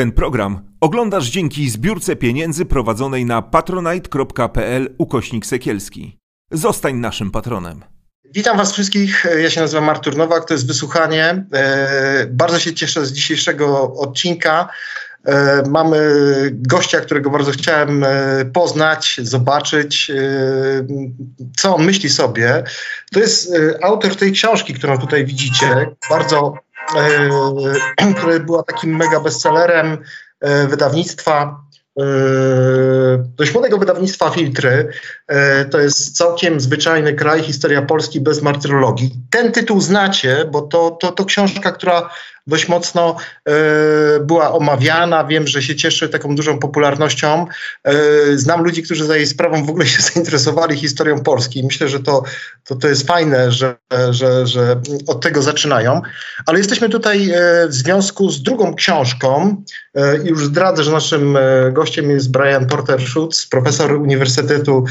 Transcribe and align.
Ten 0.00 0.12
program 0.12 0.60
oglądasz 0.80 1.30
dzięki 1.30 1.70
zbiórce 1.70 2.16
pieniędzy 2.16 2.64
prowadzonej 2.64 3.24
na 3.24 3.42
patronite.pl 3.42 4.94
ukośnik 4.98 5.46
sekielski. 5.46 6.18
Zostań 6.50 6.96
naszym 6.96 7.30
patronem. 7.30 7.84
Witam 8.34 8.56
Was 8.56 8.72
wszystkich. 8.72 9.26
Ja 9.42 9.50
się 9.50 9.60
nazywam 9.60 9.88
Artur 9.88 10.16
Nowak, 10.16 10.44
to 10.44 10.54
jest 10.54 10.66
wysłuchanie. 10.66 11.44
E, 11.52 12.26
bardzo 12.30 12.58
się 12.58 12.74
cieszę 12.74 13.06
z 13.06 13.12
dzisiejszego 13.12 13.92
odcinka. 13.94 14.68
E, 15.24 15.62
mamy 15.70 15.98
gościa, 16.52 17.00
którego 17.00 17.30
bardzo 17.30 17.50
chciałem 17.50 18.04
e, 18.04 18.44
poznać, 18.44 19.20
zobaczyć, 19.22 20.12
co 21.56 21.76
on 21.76 21.84
myśli 21.84 22.10
sobie. 22.10 22.64
To 23.12 23.20
jest 23.20 23.52
autor 23.82 24.16
tej 24.16 24.32
książki, 24.32 24.74
którą 24.74 24.98
tutaj 24.98 25.24
widzicie. 25.24 25.86
Bardzo 26.10 26.54
która 28.16 28.38
była 28.38 28.62
takim 28.62 28.96
mega 28.96 29.20
bestsellerem 29.20 29.98
e, 30.40 30.66
wydawnictwa 30.66 31.60
e, 32.00 32.04
dość 33.18 33.52
młodego 33.52 33.78
wydawnictwa 33.78 34.30
Filtry. 34.30 34.92
To 35.70 35.80
jest 35.80 36.16
całkiem 36.16 36.60
zwyczajny 36.60 37.14
kraj, 37.14 37.42
historia 37.42 37.82
Polski 37.82 38.20
bez 38.20 38.42
martyrologii. 38.42 39.12
Ten 39.30 39.52
tytuł 39.52 39.80
znacie, 39.80 40.44
bo 40.52 40.62
to, 40.62 40.90
to, 40.90 41.12
to 41.12 41.24
książka, 41.24 41.72
która 41.72 42.10
dość 42.50 42.68
mocno 42.68 43.16
e, 43.48 43.52
była 44.20 44.52
omawiana. 44.52 45.24
Wiem, 45.24 45.46
że 45.46 45.62
się 45.62 45.76
cieszy 45.76 46.08
taką 46.08 46.36
dużą 46.36 46.58
popularnością. 46.58 47.46
E, 47.84 47.94
znam 48.34 48.64
ludzi, 48.64 48.82
którzy 48.82 49.04
za 49.04 49.16
jej 49.16 49.26
sprawą 49.26 49.64
w 49.64 49.70
ogóle 49.70 49.86
się 49.86 50.02
zainteresowali 50.12 50.76
historią 50.76 51.20
Polski. 51.20 51.64
Myślę, 51.64 51.88
że 51.88 52.00
to, 52.00 52.22
to, 52.64 52.76
to 52.76 52.88
jest 52.88 53.06
fajne, 53.06 53.52
że, 53.52 53.76
że, 54.10 54.46
że 54.46 54.80
od 55.06 55.20
tego 55.20 55.42
zaczynają. 55.42 56.02
Ale 56.46 56.58
jesteśmy 56.58 56.88
tutaj 56.88 57.30
e, 57.30 57.68
w 57.68 57.74
związku 57.74 58.30
z 58.30 58.42
drugą 58.42 58.74
książką. 58.74 59.62
I 60.24 60.28
już 60.28 60.46
zdradzę, 60.46 60.84
że 60.84 60.92
naszym 60.92 61.38
gościem 61.72 62.10
jest 62.10 62.30
Brian 62.30 62.66
Porter 62.66 63.02
Schutz, 63.02 63.46
profesor 63.46 63.92
Uniwersytetu 63.92 64.84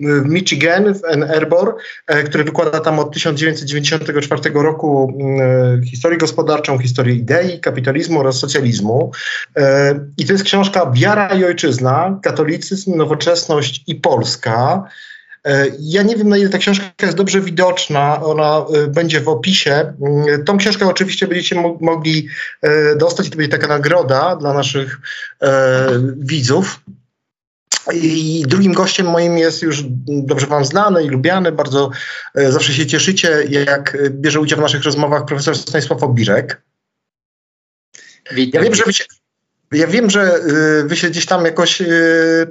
w 0.00 0.28
Michigan, 0.28 0.94
w 0.94 1.04
Ann 1.04 1.22
Arbor, 1.22 1.76
który 2.24 2.44
wykłada 2.44 2.80
tam 2.80 2.98
od 2.98 3.12
1994 3.12 4.40
roku 4.54 4.94
E, 5.04 5.80
historię 5.84 6.18
gospodarczą, 6.18 6.78
historię 6.78 7.14
idei, 7.14 7.60
kapitalizmu 7.60 8.20
oraz 8.20 8.36
socjalizmu. 8.36 9.12
E, 9.56 9.94
I 10.18 10.26
to 10.26 10.32
jest 10.32 10.44
książka 10.44 10.90
Wiara 10.90 11.28
i 11.28 11.44
Ojczyzna, 11.44 12.18
katolicyzm, 12.22 12.96
nowoczesność 12.96 13.84
i 13.86 13.94
Polska. 13.94 14.88
E, 15.44 15.66
ja 15.80 16.02
nie 16.02 16.16
wiem, 16.16 16.28
na 16.28 16.36
ile 16.36 16.48
ta 16.48 16.58
książka 16.58 16.84
jest 17.02 17.16
dobrze 17.16 17.40
widoczna, 17.40 18.22
ona 18.22 18.64
będzie 18.88 19.20
w 19.20 19.28
opisie. 19.28 19.92
Tą 20.46 20.56
książkę 20.56 20.86
oczywiście 20.86 21.26
będziecie 21.26 21.76
mogli 21.80 22.28
dostać 22.96 23.30
to 23.30 23.36
będzie 23.36 23.52
taka 23.52 23.68
nagroda 23.68 24.36
dla 24.36 24.54
naszych 24.54 25.00
widzów. 26.16 26.80
I 27.92 28.44
drugim 28.48 28.72
gościem 28.72 29.06
moim 29.06 29.38
jest 29.38 29.62
już 29.62 29.84
dobrze 30.06 30.46
Wam 30.46 30.64
znany 30.64 31.04
i 31.04 31.08
lubiany, 31.08 31.52
bardzo 31.52 31.90
e, 32.34 32.52
zawsze 32.52 32.72
się 32.72 32.86
cieszycie, 32.86 33.44
jak 33.48 33.96
bierze 34.10 34.40
udział 34.40 34.58
w 34.58 34.62
naszych 34.62 34.84
rozmowach 34.84 35.24
profesor 35.24 35.58
Stanisław 35.58 36.02
Obirek. 36.02 36.62
Witam. 38.32 38.62
Ja 38.62 38.64
wiem, 38.64 38.74
że 38.74 38.84
wy 38.84 38.92
się, 38.92 39.04
ja 39.72 39.86
wiem, 39.86 40.10
że 40.10 40.22
e, 40.22 40.84
wy 40.84 40.96
się 40.96 41.10
gdzieś 41.10 41.26
tam 41.26 41.44
jakoś 41.44 41.80
e, 41.80 41.86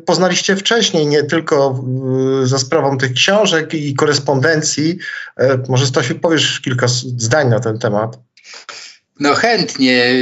poznaliście 0.06 0.56
wcześniej, 0.56 1.08
nie 1.08 1.23
tylko 1.23 1.86
za 2.44 2.59
sprawą 2.59 2.98
tych 2.98 3.14
książek 3.14 3.73
i 3.73 3.95
korespondencji. 3.95 4.98
Może 5.70 5.86
Stasiu 5.86 6.20
powiesz 6.20 6.59
kilka 6.59 6.88
zdań 6.88 7.50
na 7.50 7.59
ten 7.59 7.80
temat. 7.80 8.20
No 9.20 9.34
chętnie. 9.34 10.14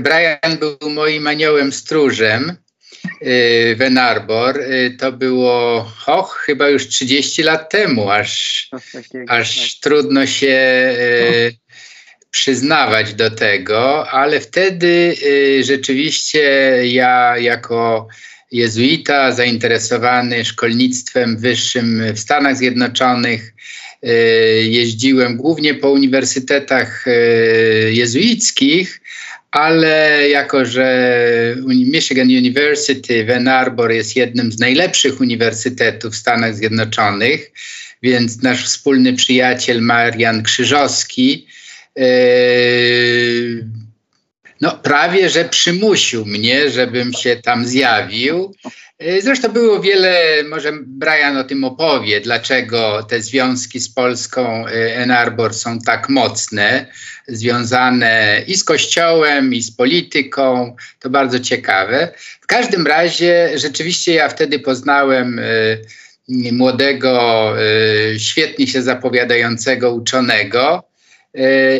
Brian 0.00 0.58
był 0.60 0.90
moim 0.90 1.26
aniołem 1.26 1.72
stróżem 1.72 2.63
Wen 3.76 3.98
y, 3.98 4.58
y, 4.70 4.96
to 4.98 5.12
było 5.12 5.92
och, 6.06 6.34
chyba 6.46 6.68
już 6.68 6.88
30 6.88 7.42
lat 7.42 7.70
temu, 7.70 8.10
aż, 8.10 8.68
aż 9.28 9.80
trudno 9.80 10.26
się 10.26 10.46
y, 10.98 11.56
przyznawać 12.30 13.14
do 13.14 13.30
tego, 13.30 14.10
ale 14.10 14.40
wtedy 14.40 15.16
rzeczywiście 15.62 16.42
ja 16.86 17.38
jako 17.38 18.08
jezuita 18.52 19.32
zainteresowany 19.32 20.44
szkolnictwem 20.44 21.36
wyższym 21.38 22.02
w 22.14 22.18
Stanach 22.18 22.56
Zjednoczonych 22.56 23.54
jeździłem 24.62 25.36
głównie 25.36 25.74
po 25.74 25.90
uniwersytetach 25.90 27.04
jezuickich, 27.90 29.00
ale 29.54 30.28
jako, 30.28 30.64
że 30.64 31.16
Michigan 31.66 32.26
University 32.26 33.24
w 33.24 33.30
Ann 33.30 33.48
Arbor 33.48 33.92
jest 33.92 34.16
jednym 34.16 34.52
z 34.52 34.58
najlepszych 34.58 35.20
uniwersytetów 35.20 36.14
w 36.14 36.16
Stanach 36.16 36.54
Zjednoczonych, 36.54 37.52
więc 38.02 38.42
nasz 38.42 38.64
wspólny 38.64 39.12
przyjaciel 39.12 39.80
Marian 39.80 40.42
Krzyżowski 40.42 41.46
yy, 41.96 43.64
no, 44.60 44.78
prawie 44.82 45.30
że 45.30 45.44
przymusił 45.44 46.26
mnie, 46.26 46.70
żebym 46.70 47.12
się 47.12 47.36
tam 47.36 47.66
zjawił. 47.66 48.54
E, 48.98 49.22
zresztą 49.22 49.48
było 49.48 49.80
wiele, 49.80 50.44
może 50.48 50.72
Brian 50.86 51.36
o 51.36 51.44
tym 51.44 51.64
opowie, 51.64 52.20
dlaczego 52.20 53.02
te 53.02 53.22
związki 53.22 53.80
z 53.80 53.88
Polską 53.88 54.66
e, 54.66 55.02
Ann 55.02 55.10
Arbor 55.10 55.54
są 55.54 55.78
tak 55.78 56.08
mocne, 56.08 56.86
związane 57.28 58.42
i 58.46 58.56
z 58.56 58.64
kościołem, 58.64 59.54
i 59.54 59.62
z 59.62 59.70
polityką. 59.70 60.76
To 61.00 61.10
bardzo 61.10 61.40
ciekawe. 61.40 62.08
W 62.40 62.46
każdym 62.46 62.86
razie 62.86 63.50
rzeczywiście 63.54 64.14
ja 64.14 64.28
wtedy 64.28 64.58
poznałem 64.58 65.38
y, 65.38 65.78
młodego, 66.52 67.54
y, 68.14 68.20
świetnie 68.20 68.66
się 68.66 68.82
zapowiadającego 68.82 69.94
uczonego. 69.94 70.84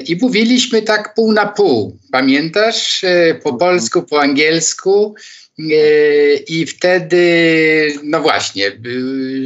I 0.06 0.18
mówiliśmy 0.22 0.82
tak 0.82 1.14
pół 1.14 1.32
na 1.32 1.46
pół. 1.46 1.98
Pamiętasz? 2.12 3.00
Po 3.42 3.50
mhm. 3.50 3.58
polsku, 3.58 4.02
po 4.02 4.20
angielsku. 4.20 5.14
E, 5.58 6.34
I 6.48 6.66
wtedy, 6.66 7.98
no 8.02 8.20
właśnie, 8.20 8.72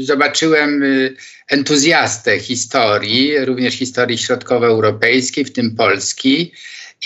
zobaczyłem 0.00 0.82
y, 0.82 1.16
entuzjastę 1.48 2.40
historii, 2.40 3.38
również 3.38 3.74
historii 3.74 4.18
środkowoeuropejskiej, 4.18 5.44
w 5.44 5.52
tym 5.52 5.76
Polski. 5.76 6.52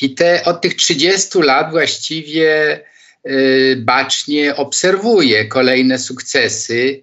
I 0.03 0.15
te, 0.15 0.45
od 0.45 0.61
tych 0.61 0.75
30 0.75 1.39
lat 1.39 1.71
właściwie 1.71 2.81
y, 3.27 3.77
bacznie 3.79 4.57
obserwuję 4.57 5.45
kolejne 5.45 5.99
sukcesy 5.99 7.03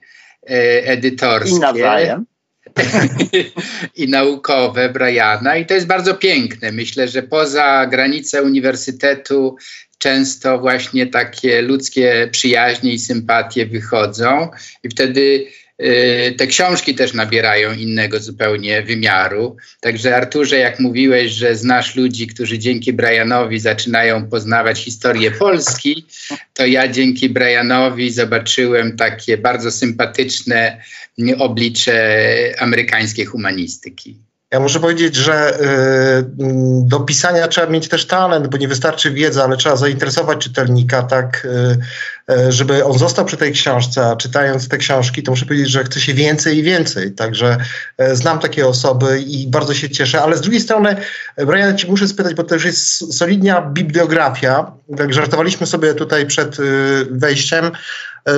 e, 0.50 0.84
edytorskie. 0.88 1.56
I 1.56 1.60
nawzajem. 1.60 2.26
I 3.96 4.08
naukowe 4.08 4.90
Briana. 4.90 5.58
I 5.58 5.66
to 5.66 5.74
jest 5.74 5.88
bardzo 5.88 6.14
piękne. 6.16 6.72
Myślę, 6.72 7.08
że 7.08 7.24
poza 7.24 7.88
granicę 7.88 8.44
uniwersytetu 8.44 9.56
często 9.98 10.60
właśnie 10.60 11.08
takie 11.08 11.62
ludzkie 11.62 12.30
przyjaźnie 12.32 12.94
i 12.94 13.00
sympatie 13.00 13.66
wychodzą 13.66 14.50
i 14.84 14.90
wtedy 14.90 15.48
te 16.38 16.48
książki 16.48 16.96
też 16.96 17.14
nabierają 17.14 17.74
innego 17.74 18.20
zupełnie 18.20 18.82
wymiaru. 18.82 19.58
Także 19.80 20.16
Arturze, 20.16 20.58
jak 20.58 20.80
mówiłeś, 20.80 21.32
że 21.32 21.56
znasz 21.56 21.96
ludzi, 21.96 22.28
którzy 22.28 22.60
dzięki 22.60 22.94
Brianowi 22.94 23.60
zaczynają 23.60 24.30
poznawać 24.30 24.80
historię 24.80 25.32
Polski, 25.32 26.06
to 26.54 26.66
ja 26.66 26.88
dzięki 26.88 27.30
Brianowi 27.30 28.12
zobaczyłem 28.12 28.98
takie 28.98 29.38
bardzo 29.38 29.72
sympatyczne 29.72 30.82
oblicze 31.38 32.54
amerykańskiej 32.60 33.26
humanistyki. 33.26 34.18
Ja 34.52 34.60
muszę 34.60 34.80
powiedzieć, 34.80 35.16
że 35.16 35.60
y, 35.60 36.26
do 36.84 37.00
pisania 37.00 37.48
trzeba 37.48 37.68
mieć 37.68 37.88
też 37.88 38.06
talent, 38.06 38.48
bo 38.48 38.58
nie 38.58 38.68
wystarczy 38.68 39.12
wiedza, 39.12 39.44
ale 39.44 39.58
trzeba 39.58 39.76
zainteresować 39.76 40.38
czytelnika, 40.40 41.04
tak, 41.04 41.46
y, 41.46 41.50
y, 41.50 41.78
żeby 42.50 42.86
on 42.86 43.00
został 43.00 43.26
przy 43.26 43.38
tej 43.38 43.52
książce, 43.52 44.06
a 44.06 44.16
czytając 44.16 44.68
te 44.68 44.78
książki, 44.78 45.24
to 45.24 45.32
muszę 45.32 45.46
powiedzieć, 45.46 45.70
że 45.70 45.84
chce 45.84 46.00
się 46.02 46.14
więcej 46.14 46.58
i 46.58 46.64
więcej. 46.64 47.12
Także 47.12 47.58
znam 48.14 48.40
takie 48.40 48.68
osoby 48.68 49.20
i 49.20 49.48
bardzo 49.48 49.74
się 49.74 49.90
cieszę, 49.90 50.22
ale 50.22 50.38
z 50.38 50.42
drugiej 50.42 50.62
strony, 50.62 50.96
Brian, 51.38 51.78
ci 51.78 51.88
muszę 51.88 52.08
spytać, 52.08 52.34
bo 52.34 52.44
to 52.44 52.56
już 52.56 52.66
jest 52.66 53.14
solidna 53.18 53.62
bibliografia. 53.62 54.72
Tak 54.98 55.14
żartowaliśmy 55.14 55.68
sobie 55.68 55.94
tutaj 55.94 56.26
przed 56.26 56.58
wejściem, 57.12 57.72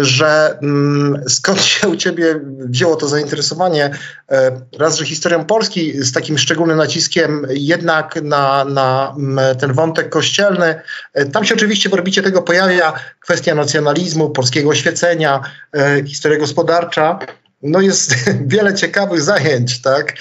że 0.01 0.57
mm, 0.61 1.23
skąd 1.27 1.61
się 1.61 1.89
u 1.89 1.95
ciebie 1.95 2.39
wzięło 2.59 2.95
to 2.95 3.07
zainteresowanie 3.07 3.89
e, 4.31 4.61
raz, 4.79 4.97
że 4.97 5.05
historią 5.05 5.45
Polski 5.45 6.03
z 6.03 6.11
takim 6.11 6.37
szczególnym 6.37 6.77
naciskiem 6.77 7.47
jednak 7.49 8.21
na, 8.23 8.65
na 8.65 9.13
mm, 9.17 9.57
ten 9.57 9.73
wątek 9.73 10.09
kościelny. 10.09 10.81
E, 11.13 11.25
tam 11.25 11.45
się 11.45 11.55
oczywiście 11.55 11.89
w 11.89 11.93
orbicie 11.93 12.21
tego 12.21 12.41
pojawia 12.41 12.93
kwestia 13.19 13.55
nacjonalizmu, 13.81 14.29
polskiego 14.29 14.69
oświecenia, 14.69 15.41
e, 15.75 16.03
historia 16.05 16.39
gospodarcza. 16.39 17.19
no 17.63 17.81
jest 17.81 18.15
wiele 18.53 18.73
ciekawych 18.73 19.21
zajęć, 19.21 19.81
tak? 19.81 20.13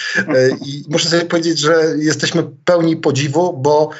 I 0.66 0.84
muszę 0.88 1.08
sobie 1.08 1.24
powiedzieć, 1.24 1.58
że 1.58 1.84
jesteśmy 1.98 2.42
pełni 2.64 2.96
podziwu, 2.96 3.52
bo 3.52 3.90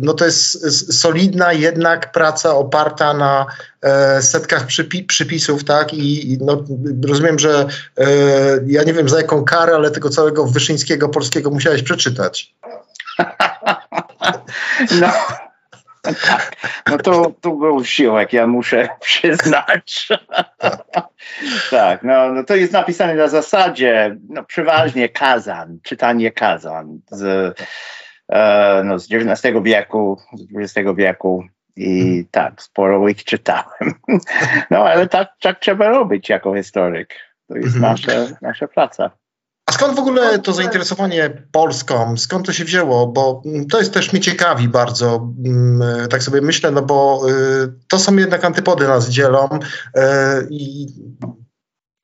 no 0.00 0.14
to 0.14 0.24
jest 0.24 0.92
solidna 1.00 1.52
jednak 1.52 2.12
praca 2.12 2.54
oparta 2.54 3.14
na 3.14 3.46
setkach 4.20 4.66
przypi 4.66 5.04
przypisów, 5.04 5.64
tak? 5.64 5.94
I 5.94 6.38
no, 6.40 6.64
rozumiem, 7.08 7.38
że 7.38 7.66
ja 8.66 8.82
nie 8.82 8.92
wiem 8.92 9.08
za 9.08 9.16
jaką 9.16 9.44
karę, 9.44 9.74
ale 9.74 9.90
tego 9.90 10.10
całego 10.10 10.46
Wyszyńskiego 10.46 11.08
polskiego 11.08 11.50
musiałeś 11.50 11.82
przeczytać. 11.82 12.54
No. 15.00 15.12
No 16.90 16.98
to, 16.98 17.32
to 17.40 17.50
był 17.50 17.84
siłek, 17.84 18.32
ja 18.32 18.46
muszę 18.46 18.88
przyznać. 19.00 20.08
tak, 21.70 22.02
no, 22.02 22.32
no 22.32 22.44
to 22.44 22.56
jest 22.56 22.72
napisane 22.72 23.14
na 23.14 23.28
zasadzie, 23.28 24.16
no 24.28 24.44
przeważnie 24.44 25.08
kazan, 25.08 25.78
czytanie 25.82 26.32
kazan 26.32 27.00
z, 27.10 27.54
e, 28.32 28.82
no, 28.84 28.98
z 28.98 29.08
XIX 29.12 29.56
wieku, 29.62 30.20
z 30.34 30.74
XX 30.76 30.90
wieku 30.96 31.44
i 31.76 32.24
tak, 32.30 32.62
sporo 32.62 33.08
ich 33.08 33.24
czytałem. 33.24 33.94
no 34.70 34.78
ale 34.78 35.08
tak, 35.08 35.28
tak 35.40 35.58
trzeba 35.58 35.88
robić 35.88 36.28
jako 36.28 36.54
historyk. 36.54 37.14
To 37.48 37.56
jest 37.56 37.76
mhm. 37.76 37.92
nasza, 37.92 38.12
nasza 38.42 38.68
praca. 38.68 39.10
A 39.68 39.72
skąd 39.72 39.96
w 39.96 39.98
ogóle 39.98 40.38
to 40.38 40.52
zainteresowanie 40.52 41.30
Polską? 41.52 42.16
Skąd 42.16 42.46
to 42.46 42.52
się 42.52 42.64
wzięło? 42.64 43.06
Bo 43.06 43.42
to 43.70 43.78
jest 43.78 43.94
też 43.94 44.12
mnie 44.12 44.20
ciekawi 44.20 44.68
bardzo, 44.68 45.32
mm, 45.46 46.08
tak 46.08 46.22
sobie 46.22 46.40
myślę, 46.40 46.70
no 46.70 46.82
bo 46.82 47.22
y, 47.28 47.72
to 47.88 47.98
są 47.98 48.16
jednak 48.16 48.44
antypody 48.44 48.88
nas 48.88 49.08
dzielą 49.08 49.48
y, 49.52 50.00
i 50.50 50.86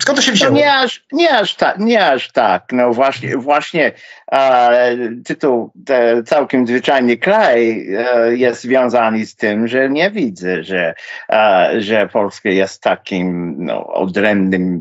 Skąd 0.04 0.18
to 0.18 0.22
się 0.22 0.32
wzięło? 0.32 0.52
No 0.52 0.58
nie, 0.58 0.74
aż, 0.74 1.04
nie, 1.12 1.38
aż 1.38 1.54
tak, 1.54 1.78
nie 1.78 2.06
aż 2.06 2.32
tak. 2.32 2.64
No 2.72 2.92
właśnie, 2.92 3.36
właśnie 3.36 3.92
e, 4.32 4.96
tytuł 5.24 5.72
e, 5.88 6.22
Całkiem 6.22 6.66
Zwyczajny 6.66 7.16
Kraj 7.16 7.86
e, 7.96 8.36
jest 8.36 8.60
związany 8.60 9.26
z 9.26 9.36
tym, 9.36 9.68
że 9.68 9.90
nie 9.90 10.10
widzę, 10.10 10.64
że, 10.64 10.94
e, 11.30 11.70
że 11.78 12.08
Polska 12.08 12.48
jest 12.48 12.82
takim 12.82 13.56
no, 13.58 13.86
odrębnym, 13.86 14.80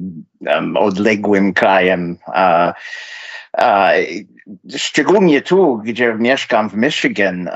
odległym 0.76 1.54
krajem. 1.54 2.18
E, 2.34 2.74
Szczególnie 4.78 5.42
tu, 5.42 5.82
gdzie 5.86 6.16
mieszkam 6.16 6.70
w 6.70 6.76
Michigan, 6.76 7.50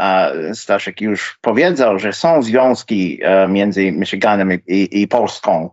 Staszek 0.53 1.01
już 1.01 1.37
powiedział, 1.41 1.99
że 1.99 2.13
są 2.13 2.43
związki 2.43 3.19
e, 3.23 3.47
między 3.47 3.91
Michiganem 3.91 4.51
i, 4.67 5.01
i 5.01 5.07
Polską. 5.07 5.69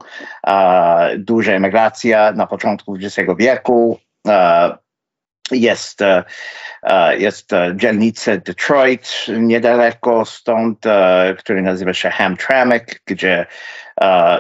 Duża 1.19 1.53
emigracja 1.53 2.33
na 2.33 2.47
początku 2.47 2.97
XX 2.97 3.33
wieku. 3.39 3.99
Jest, 5.51 6.03
e, 6.03 6.25
e, 6.83 7.19
jest 7.19 7.51
dzielnica 7.75 8.37
Detroit 8.37 9.27
niedaleko 9.39 10.25
stąd, 10.25 10.79
który 11.39 11.63
nazywa 11.63 11.95
się 11.95 12.11
Hamtramck, 12.11 13.01
gdzie 13.07 13.47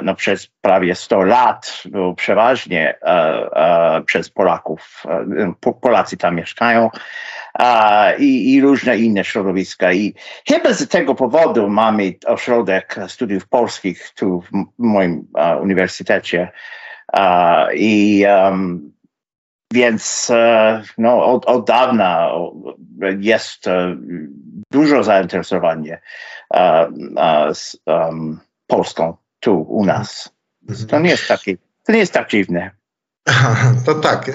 no, 0.03 0.15
przez 0.15 0.47
prawie 0.61 0.95
100 0.95 1.23
lat 1.23 1.83
był 1.85 2.15
przeważnie 2.15 2.99
przez 4.07 4.31
Polaków, 4.31 5.03
Polacy 5.81 6.17
tam 6.17 6.37
mieszkają 6.37 6.91
i, 8.19 8.55
i 8.55 8.61
różne 8.61 8.99
inne 8.99 9.25
środowiska. 9.25 9.93
I 9.93 10.15
chyba 10.49 10.73
z 10.73 10.89
tego 10.89 11.15
powodu 11.15 11.69
mamy 11.69 12.15
ośrodek 12.27 12.97
studiów 13.09 13.49
polskich 13.49 14.11
tu 14.15 14.41
w 14.41 14.49
moim 14.79 15.27
uniwersytecie. 15.61 16.53
I 17.75 18.25
więc 19.75 20.31
e, 20.31 20.83
no, 20.99 21.25
od, 21.25 21.47
od 21.47 21.67
dawna 21.67 22.31
jest 23.19 23.67
e, 23.67 23.97
dużo 24.73 25.03
zainteresowanie 25.03 26.01
Polską 28.67 29.17
tu 29.45 29.63
u 29.69 29.85
nas. 29.85 30.29
Mhm. 30.69 30.89
To 30.89 31.01
nie 31.01 31.11
jest 31.11 31.29
taki, 31.29 31.59
to 31.85 31.93
nie 31.93 31.99
jest 31.99 32.13
tak 32.13 32.31
dziwne. 32.31 32.71
To 33.87 33.95
tak, 33.95 34.29
y, 34.29 34.33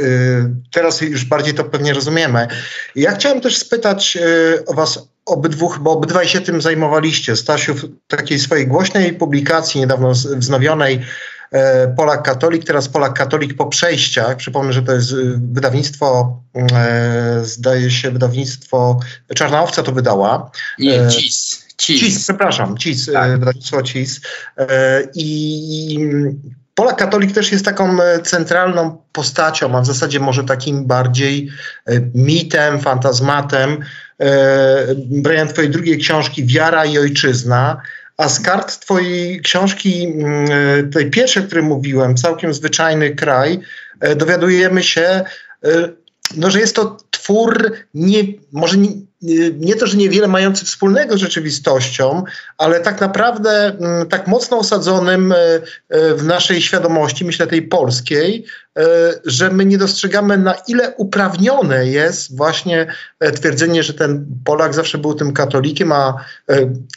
teraz 0.72 1.02
już 1.02 1.26
bardziej 1.26 1.54
to 1.54 1.64
pewnie 1.64 1.94
rozumiemy. 1.94 2.48
Ja 2.96 3.12
chciałem 3.12 3.42
też 3.42 3.58
spytać 3.58 4.18
y, 4.22 4.66
o 4.66 4.74
Was 4.74 5.10
obydwu, 5.26 5.74
bo 5.80 5.92
obydwaj 5.92 6.28
się 6.28 6.42
tym 6.42 6.62
zajmowaliście. 6.62 7.36
Stasiu 7.36 7.76
w 7.76 7.86
takiej 8.08 8.40
swojej 8.40 8.68
głośnej 8.68 9.14
publikacji 9.14 9.80
niedawno 9.80 10.12
wznowionej 10.12 11.02
e, 11.52 11.88
Polak 11.88 12.24
Katolik, 12.24 12.64
teraz 12.64 12.90
Polak 12.90 13.14
Katolik 13.14 13.54
po 13.54 13.66
przejściach. 13.66 14.36
Przypomnę, 14.36 14.74
że 14.74 14.82
to 14.82 14.92
jest 14.92 15.12
y, 15.12 15.16
wydawnictwo, 15.38 16.40
e, 16.56 17.40
zdaje 17.44 17.92
się, 17.92 18.12
wydawnictwo 18.12 19.00
Czarna 19.36 19.64
Owca 19.64 19.84
to 19.84 19.92
wydała. 19.92 20.52
Nie, 20.80 21.02
e, 21.02 21.08
CIS. 21.80 22.00
CIS. 22.00 22.24
Przepraszam, 22.24 22.78
CIS, 22.78 23.10
tak. 23.14 23.32
wydawnictwo 23.32 23.84
CIS. 23.84 24.22
I 25.16 26.00
Polak 26.80 26.98
katolik 26.98 27.32
też 27.32 27.52
jest 27.52 27.66
taką 27.66 28.02
e, 28.02 28.20
centralną 28.22 28.98
postacią, 29.12 29.78
a 29.78 29.82
w 29.82 29.86
zasadzie 29.86 30.20
może 30.20 30.44
takim 30.44 30.86
bardziej 30.86 31.50
e, 31.86 32.02
mitem, 32.16 32.80
fantazmatem. 32.80 33.78
E, 34.20 34.96
Brian, 34.96 35.48
twojej 35.48 35.70
drugiej 35.70 35.98
książki 35.98 36.46
Wiara 36.46 36.86
i 36.86 36.98
Ojczyzna, 36.98 37.82
a 38.18 38.30
z 38.30 38.40
kart 38.40 38.80
twojej 38.80 39.42
książki, 39.42 40.06
mm, 40.06 40.92
tej 40.92 41.10
pierwszej, 41.10 41.44
o 41.44 41.46
której 41.46 41.66
mówiłem, 41.66 42.16
Całkiem 42.16 42.54
Zwyczajny 42.54 43.16
Kraj, 43.16 43.60
dowiadujemy 44.16 44.84
się, 44.84 45.22
no, 46.38 46.52
że 46.52 46.60
jest 46.60 46.76
to 46.76 46.98
twór 47.12 47.72
nie, 47.94 48.24
może 48.52 48.78
nie, 48.78 48.90
nie 49.60 49.76
to, 49.76 49.88
że 49.88 49.98
niewiele 49.98 50.28
mający 50.28 50.66
wspólnego 50.66 51.18
z 51.18 51.20
rzeczywistością, 51.20 52.24
ale 52.58 52.80
tak 52.80 53.02
naprawdę 53.02 53.66
mm, 53.66 54.08
tak 54.08 54.28
mocno 54.28 54.58
osadzonym 54.58 55.32
e, 55.32 55.36
e, 55.90 56.16
w 56.16 56.24
naszej 56.24 56.62
świadomości, 56.62 57.26
myślę 57.26 57.48
tej 57.48 57.62
polskiej, 57.62 58.46
e, 58.78 58.84
że 59.26 59.50
my 59.50 59.66
nie 59.66 59.78
dostrzegamy 59.78 60.38
na 60.38 60.56
ile 60.68 60.94
uprawnione 60.98 61.88
jest 61.88 62.38
właśnie 62.38 62.88
twierdzenie, 63.36 63.84
że 63.84 63.94
ten 63.94 64.26
Polak 64.46 64.74
zawsze 64.74 64.98
był 64.98 65.14
tym 65.14 65.34
katolikiem, 65.34 65.92
a 65.92 66.26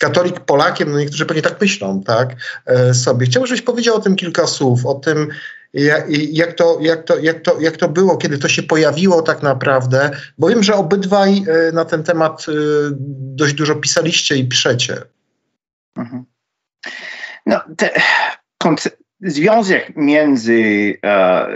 katolik 0.00 0.40
Polakiem, 0.40 0.92
no 0.92 0.98
niektórzy 0.98 1.26
pewnie 1.26 1.42
tak 1.42 1.60
myślą, 1.60 2.02
tak, 2.02 2.28
sobie. 2.92 3.26
Chciałbym, 3.26 3.46
żebyś 3.46 3.62
powiedział 3.62 3.96
o 3.96 4.00
tym 4.00 4.16
kilka 4.16 4.46
słów, 4.46 4.86
o 4.86 4.94
tym, 4.94 5.28
jak 5.74 6.52
to, 6.52 6.78
jak, 6.80 7.04
to, 7.04 7.18
jak, 7.18 7.40
to, 7.40 7.60
jak 7.60 7.76
to 7.76 7.88
było, 7.88 8.16
kiedy 8.16 8.38
to 8.38 8.48
się 8.48 8.62
pojawiło 8.62 9.22
tak 9.22 9.42
naprawdę, 9.42 10.10
bo 10.38 10.48
wiem, 10.48 10.62
że 10.62 10.74
obydwaj 10.74 11.44
e, 11.48 11.72
na 11.72 11.84
ten 11.84 12.02
temat 12.02 12.46
e, 12.48 12.52
dość 13.34 13.54
dużo 13.54 13.74
pisaliście 13.74 14.36
i 14.36 14.48
piszecie. 14.48 15.02
Mhm. 15.96 16.24
No, 17.46 17.60
te, 17.76 17.90
związek 19.20 19.96
między 19.96 20.94
e, 21.04 21.46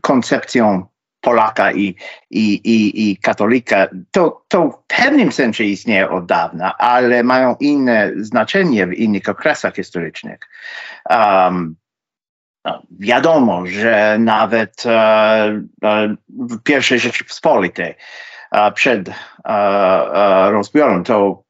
koncepcją 0.00 0.86
Polaka 1.20 1.72
i, 1.72 1.96
i, 2.30 2.54
i, 2.54 3.10
i 3.10 3.16
katolika, 3.16 3.88
to, 4.10 4.44
to 4.48 4.70
w 4.70 4.96
pewnym 4.96 5.32
sensie 5.32 5.64
istnieje 5.64 6.10
od 6.10 6.26
dawna, 6.26 6.78
ale 6.78 7.22
mają 7.22 7.56
inne 7.60 8.12
znaczenie 8.16 8.86
w 8.86 8.92
innych 8.92 9.28
okresach 9.28 9.74
historycznych. 9.74 10.38
Um, 11.10 11.76
no, 12.64 12.82
wiadomo, 12.98 13.66
że 13.66 14.16
nawet 14.18 14.86
e, 14.86 14.90
e, 15.84 16.16
w 16.28 16.62
pierwszej 16.62 16.98
Rzeczypospolitej 16.98 17.94
e, 18.52 18.72
przed 18.72 19.10
rozbiorem 20.50 21.04
to, 21.04 21.42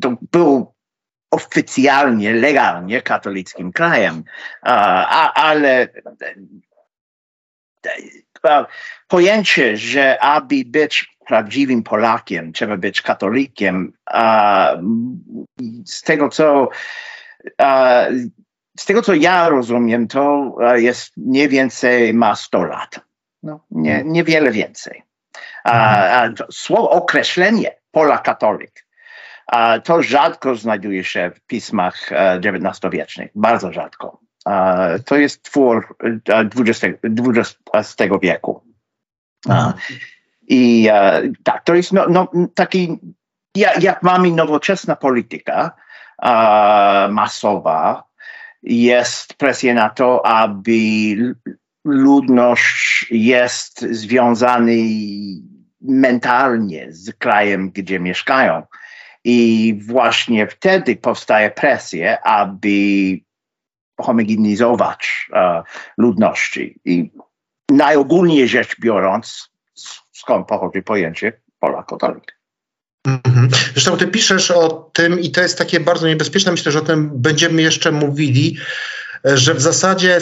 to 0.00 0.16
był 0.32 0.74
oficjalnie, 1.30 2.32
legalnie 2.32 3.02
katolickim 3.02 3.72
krajem, 3.72 4.24
ale 5.34 5.88
pojęcie, 9.08 9.76
że 9.76 10.20
aby 10.20 10.62
być 10.66 11.16
prawdziwym 11.26 11.82
Polakiem, 11.82 12.52
trzeba 12.52 12.76
być 12.76 13.02
katolikiem, 13.02 13.92
z 15.84 16.02
tego 16.02 16.28
co 16.28 16.68
z 18.78 18.84
tego 18.86 19.02
co 19.02 19.14
ja 19.14 19.48
rozumiem, 19.48 20.08
to 20.08 20.54
e, 20.60 20.80
jest 20.80 21.16
mniej 21.16 21.48
więcej 21.48 22.14
ma 22.14 22.36
100 22.36 22.64
lat. 22.64 23.00
No, 23.42 23.60
nie, 23.70 23.94
mhm. 23.94 24.12
niewiele 24.12 24.50
więcej. 24.50 25.02
A, 25.64 25.96
a 26.22 26.28
słowo, 26.50 26.90
określenie 26.90 27.76
Pola 27.90 28.18
katolik 28.18 28.86
a, 29.46 29.80
to 29.80 30.02
rzadko 30.02 30.56
znajduje 30.56 31.04
się 31.04 31.30
w 31.34 31.40
pismach 31.40 32.10
XIX-wiecznych, 32.40 33.26
e, 33.26 33.32
bardzo 33.34 33.72
rzadko. 33.72 34.20
A, 34.44 34.86
to 35.04 35.16
jest 35.16 35.42
twór 35.42 35.96
XX, 36.58 36.84
e, 36.84 36.98
XX 37.74 38.14
wieku. 38.22 38.62
Mhm. 39.48 39.72
I 40.48 40.88
tak, 41.44 41.64
to 41.64 41.74
jest 41.74 41.92
no, 41.92 42.06
no, 42.08 42.28
taki, 42.54 42.98
jak, 43.54 43.82
jak 43.82 44.02
mamy 44.02 44.30
nowoczesna 44.30 44.96
polityka 44.96 45.70
masowa, 47.10 48.05
jest 48.66 49.34
presja 49.34 49.74
na 49.74 49.90
to, 49.90 50.26
aby 50.26 50.80
ludność 51.84 53.06
jest 53.10 53.80
związany 53.80 54.76
mentalnie 55.80 56.86
z 56.90 57.12
krajem, 57.12 57.70
gdzie 57.70 58.00
mieszkają. 58.00 58.62
I 59.24 59.74
właśnie 59.86 60.46
wtedy 60.46 60.96
powstaje 60.96 61.50
presja, 61.50 62.22
aby 62.22 62.68
homogenizować 64.00 65.28
uh, 65.32 65.66
ludności. 65.98 66.80
I 66.84 67.10
najogólniej 67.70 68.48
rzecz 68.48 68.80
biorąc, 68.80 69.50
skąd 70.12 70.46
pochodzi 70.48 70.82
pojęcie 70.82 71.32
Polak 71.58 71.86
katolik. 71.86 72.35
Mhm. 73.06 73.48
Zresztą 73.72 73.96
ty 73.96 74.06
piszesz 74.06 74.50
o 74.50 74.90
tym 74.92 75.20
i 75.20 75.30
to 75.30 75.40
jest 75.40 75.58
takie 75.58 75.80
bardzo 75.80 76.06
niebezpieczne, 76.06 76.52
myślę, 76.52 76.72
że 76.72 76.78
o 76.78 76.82
tym 76.82 77.10
będziemy 77.14 77.62
jeszcze 77.62 77.92
mówili, 77.92 78.58
że 79.24 79.54
w 79.54 79.60
zasadzie 79.60 80.20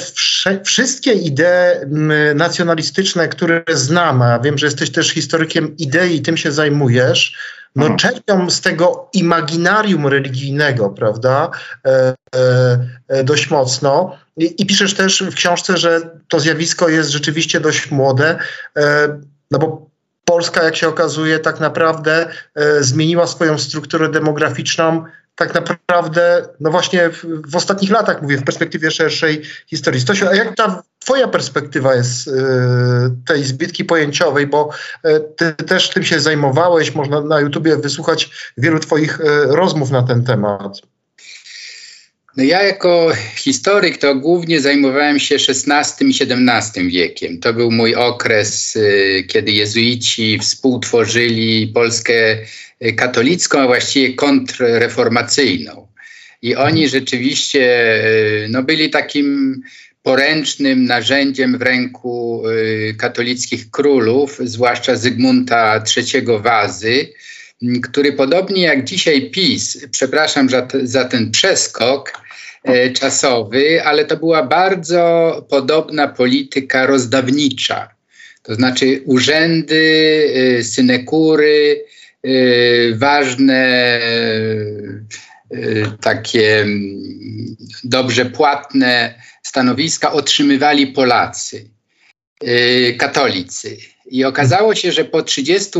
wszystkie 0.65 1.13
idee 1.13 1.87
nacjonalistyczne, 2.35 3.29
które 3.29 3.65
znamy, 3.73 4.25
a 4.25 4.39
wiem, 4.39 4.59
że 4.59 4.67
jesteś 4.67 4.91
też 4.91 5.11
historykiem 5.11 5.77
idei 5.77 6.17
i 6.17 6.23
tym 6.23 6.37
się 6.37 6.53
zajmujesz, 6.53 7.37
no 7.77 7.87
mhm. 7.87 7.99
czerpią 7.99 8.51
z 8.51 8.61
tego 8.61 9.09
imaginarium 9.13 10.07
religijnego, 10.07 10.91
prawda, 10.91 11.51
e, 11.87 12.15
e, 13.09 13.25
dość 13.25 13.51
mocno. 13.51 14.17
I, 14.37 14.63
I, 14.63 14.67
piszesz 14.67 14.95
też 14.95 15.23
w 15.23 15.35
książce, 15.35 15.77
że 15.77 16.01
to 16.29 16.41
zjawisko 16.41 16.89
jest 16.89 17.11
rzeczywiście 17.11 17.61
dość 17.61 17.91
młode, 17.91 18.39
e, 18.77 19.09
no 19.51 19.59
bo 19.59 19.91
Polska, 20.25 20.63
jak 20.63 20.77
się 20.77 20.89
okazuje, 20.89 21.39
tak 21.39 21.61
naprawdę 21.61 22.29
e, 22.55 22.83
zmieniła 22.83 23.27
swoją 23.27 23.59
strukturę 23.59 24.09
demograficzną 24.09 25.05
tak 25.37 25.55
naprawdę, 25.55 26.49
no 26.61 26.71
właśnie 26.71 27.11
w, 27.11 27.25
w, 27.51 27.57
ostatnich 27.57 27.91
latach, 27.91 28.23
mówię, 28.23 28.39
w 28.39 28.45
perspektywie 28.45 28.91
szerszej 28.91 29.43
historii. 29.67 30.01
Stosiu, 30.01 30.29
a 30.29 30.35
jak 30.35 30.57
ta 30.57 30.83
twoja 30.99 31.29
perspektywa 31.29 31.95
jest 31.95 32.29
y, 32.29 32.33
tej 33.27 33.45
zbitki 33.45 33.85
pojęciowej, 33.85 34.47
bo 34.47 34.71
y, 35.07 35.21
ty 35.37 35.53
też 35.53 35.91
tym 35.91 36.03
się 36.03 36.21
zajmowałeś, 36.21 36.95
można 36.95 37.21
na 37.21 37.41
YouTubie 37.41 37.77
wysłuchać 37.77 38.31
wielu 38.57 38.79
twoich 38.79 39.21
y, 39.21 39.25
rozmów 39.47 39.91
na 39.91 40.03
ten 40.03 40.25
temat. 40.25 40.81
No 42.37 42.45
ja 42.45 42.63
jako 42.63 43.13
historyk 43.37 43.99
to 43.99 44.15
głównie 44.15 44.61
zajmowałem 44.61 45.21
się 45.21 45.35
XVI 45.35 46.07
i 46.07 46.15
XVII 46.21 46.89
wiekiem. 46.89 47.41
To 47.41 47.53
był 47.53 47.71
mój 47.71 47.95
okres, 47.95 48.79
kiedy 49.29 49.53
jezuici 49.53 50.39
współtworzyli 50.39 51.69
Polskę 51.75 52.37
katolicką, 52.97 53.61
a 53.61 53.67
właściwie 53.67 54.15
kontrreformacyjną. 54.15 55.89
I 56.43 56.57
oni 56.57 56.89
rzeczywiście 56.89 58.01
no, 58.49 58.63
byli 58.63 58.91
takim 58.91 59.61
poręcznym 60.03 60.85
narzędziem 60.85 61.59
w 61.59 61.63
ręku 61.63 62.43
katolickich 62.99 63.71
królów, 63.71 64.39
zwłaszcza 64.45 64.97
Zygmunta 64.97 65.85
III 65.97 66.25
Wazy, 66.43 67.09
który 67.83 68.13
podobnie 68.13 68.63
jak 68.63 68.85
dzisiaj 68.85 69.31
PiS, 69.31 69.87
przepraszam 69.91 70.49
za, 70.49 70.69
za 70.83 71.05
ten 71.05 71.31
przeskok 71.31 72.13
e, 72.65 72.91
czasowy, 72.91 73.85
ale 73.85 74.05
to 74.05 74.17
była 74.17 74.43
bardzo 74.43 75.47
podobna 75.51 76.09
polityka 76.09 76.87
rozdawnicza. 76.87 77.89
To 78.43 78.55
znaczy 78.55 79.03
urzędy, 79.05 80.25
e, 80.59 80.65
synekury, 80.65 81.85
e, 82.23 82.29
ważne 82.95 84.01
takie 86.01 86.67
dobrze 87.85 88.25
płatne 88.25 89.15
stanowiska 89.43 90.13
otrzymywali 90.13 90.87
Polacy, 90.87 91.71
katolicy. 92.99 93.77
I 94.07 94.25
okazało 94.25 94.75
się, 94.75 94.93
że 94.93 95.05
po 95.05 95.23
30 95.23 95.71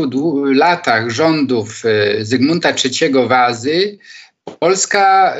latach 0.43 1.09
rządów 1.09 1.83
e, 1.85 2.25
Zygmunta 2.25 2.69
III 2.69 3.13
Wazy 3.27 3.97
Polska 4.59 5.35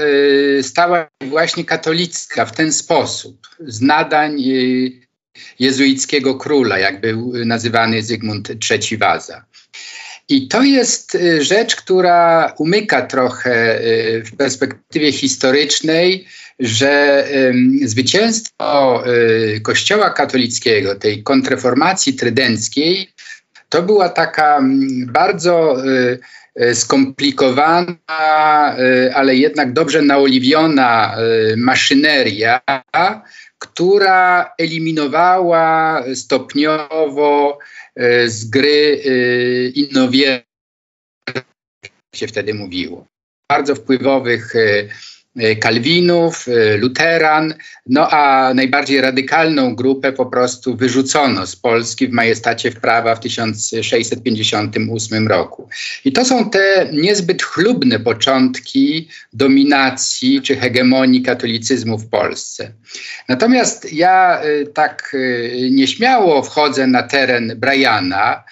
e, 0.60 0.64
stała 0.64 1.08
właśnie 1.22 1.66
katolicka 1.66 2.46
w 2.46 2.52
ten 2.52 2.74
sposób, 2.74 3.48
z 3.60 3.82
nadań 3.82 4.42
e, 4.42 4.46
jezuickiego 5.60 6.36
króla, 6.36 6.80
jak 6.80 7.02
był 7.02 7.34
nazywany 7.46 8.04
Zygmunt 8.04 8.50
III 8.50 8.98
Waza. 8.98 9.46
I 10.30 10.48
to 10.48 10.64
jest 10.64 11.18
rzecz, 11.40 11.76
która 11.76 12.54
umyka 12.58 13.02
trochę 13.02 13.80
w 14.26 14.36
perspektywie 14.38 15.12
historycznej 15.12 16.28
że 16.60 17.28
zwycięstwo 17.84 19.04
y, 19.08 19.62
Kościoła 19.62 20.10
katolickiego, 20.10 20.96
tej 20.96 21.24
kontreformacji 21.24 22.14
trydenckiej, 22.14 23.10
to 23.70 23.82
była 23.82 24.10
taka 24.10 24.62
bardzo 25.08 25.86
y, 25.86 26.20
y, 26.62 26.76
skomplikowana, 26.76 27.96
ale 29.14 29.36
jednak 29.36 29.74
dobrze 29.74 30.02
naoliwiona 30.02 31.18
maszyneria, 31.58 32.62
która 33.60 34.52
eliminowała 34.58 36.04
stopniowo 36.16 37.60
z 38.26 38.46
gry 38.46 39.02
innowiernych, 39.76 40.46
się 42.16 42.28
wtedy 42.28 42.54
mówiło. 42.54 43.06
Bardzo 43.50 43.76
wpływowych 43.76 44.54
Kalwinów, 45.60 46.46
e, 46.48 46.78
Luteran, 46.78 47.54
no 47.86 48.10
a 48.10 48.54
najbardziej 48.54 49.02
radykalną 49.02 49.76
grupę 49.76 50.12
po 50.12 50.26
prostu 50.26 50.76
wyrzucono 50.76 51.48
z 51.48 51.56
Polski 51.56 52.08
w 52.08 52.12
majestacie 52.12 52.72
prawa 52.72 53.16
w 53.16 53.20
1658 53.20 55.28
roku. 55.28 55.70
I 56.06 56.12
to 56.12 56.26
są 56.26 56.50
te 56.50 56.90
niezbyt 56.94 57.44
chlubne 57.44 58.00
początki 58.00 59.10
dominacji 59.34 60.42
czy 60.42 60.56
hegemonii 60.56 61.22
katolicyzmu 61.22 61.98
w 61.98 62.10
Polsce. 62.10 62.72
Natomiast 63.30 63.94
ja 63.94 64.42
e, 64.42 64.66
tak 64.66 65.16
nieśmiało 65.72 66.44
wchodzę 66.44 66.88
na 66.88 67.04
teren 67.04 67.54
Briana, 67.58 68.44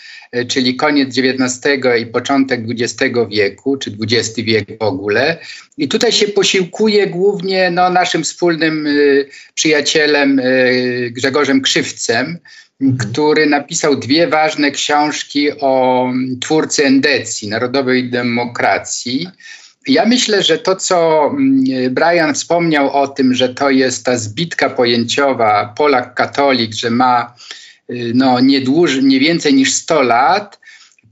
czyli 0.48 0.76
koniec 0.76 1.18
XIX 1.18 1.60
i 2.02 2.06
początek 2.06 2.62
XX 2.70 3.14
wieku, 3.30 3.78
czy 3.78 3.98
XX 4.02 4.38
wiek 4.38 4.80
w 4.80 4.82
ogóle. 4.82 5.38
I 5.78 5.88
tutaj 5.88 6.12
się 6.12 6.28
posiłkuje 6.28 7.08
głównie 7.08 7.72
no, 7.72 7.90
naszym 7.90 8.24
wspólnym 8.24 8.88
y, 8.88 9.30
przyjacielem 9.54 10.40
y, 10.40 11.10
Grzegorzem 11.12 11.62
Krzywcem, 11.62 12.38
mhm. 12.82 12.98
który 12.98 13.46
napisał 13.46 13.96
dwie 13.96 14.28
ważne 14.28 14.72
książki 14.72 15.52
o 15.60 16.06
twórcy 16.42 16.86
endecji, 16.86 17.50
narodowej 17.50 18.10
demokracji. 18.10 19.28
Ja 19.88 20.06
myślę, 20.06 20.44
że 20.44 20.58
to, 20.58 20.76
co 20.76 21.32
Brian 21.90 22.34
wspomniał 22.34 22.92
o 22.92 23.08
tym, 23.08 23.34
że 23.34 23.50
to 23.50 23.70
jest 23.70 24.06
ta 24.06 24.18
zbitka 24.18 24.70
pojęciowa 24.70 25.74
Polak-katolik, 25.78 26.74
że 26.74 26.90
ma 26.90 27.36
Y, 27.90 28.12
no, 28.16 28.40
nie, 28.40 28.62
dłuż, 28.62 29.02
nie 29.02 29.20
więcej 29.20 29.54
niż 29.54 29.74
100 29.74 30.02
lat, 30.02 30.60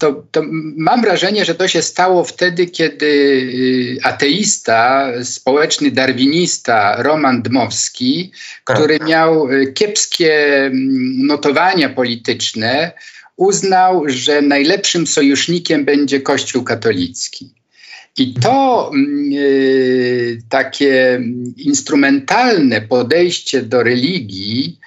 to, 0.01 0.24
to, 0.31 0.43
mam 0.77 1.01
wrażenie, 1.01 1.46
że 1.46 1.55
to 1.55 1.67
się 1.67 1.81
stało 1.81 2.24
wtedy, 2.24 2.65
kiedy 2.65 3.05
y, 3.05 3.98
ateista, 4.03 5.08
społeczny 5.24 5.91
darwinista 5.91 7.01
Roman 7.01 7.41
Dmowski, 7.41 8.31
tak. 8.65 8.77
który 8.77 9.00
miał 9.00 9.51
y, 9.51 9.74
kiepskie 9.74 10.55
mm, 10.65 11.27
notowania 11.27 11.89
polityczne, 11.89 12.91
uznał, 13.36 14.03
że 14.08 14.41
najlepszym 14.41 15.08
sojusznikiem 15.08 15.86
będzie 15.86 16.22
Kościół 16.22 16.63
katolicki. 16.63 17.53
I 18.17 18.34
to 18.34 18.91
y, 19.31 20.41
takie 20.50 21.22
instrumentalne 21.58 22.81
podejście 22.81 23.62
do 23.62 23.84
religii 23.84 24.79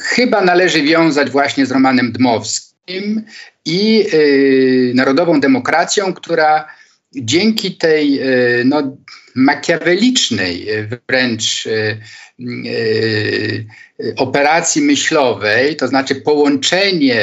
chyba 0.00 0.40
należy 0.44 0.82
wiązać 0.82 1.30
właśnie 1.30 1.66
z 1.66 1.70
Romanem 1.70 2.12
Dmowskim 2.12 3.22
i 3.64 3.94
yy, 4.12 4.92
narodową 4.94 5.40
demokracją, 5.40 6.14
która 6.14 6.68
dzięki 7.14 7.76
tej 7.76 8.12
yy, 8.12 8.62
no, 8.64 8.96
makiawelicznej 9.34 10.66
wręcz 11.08 11.68
operacji 14.16 14.82
myślowej, 14.82 15.76
to 15.76 15.88
znaczy 15.88 16.14
połączenie 16.14 17.20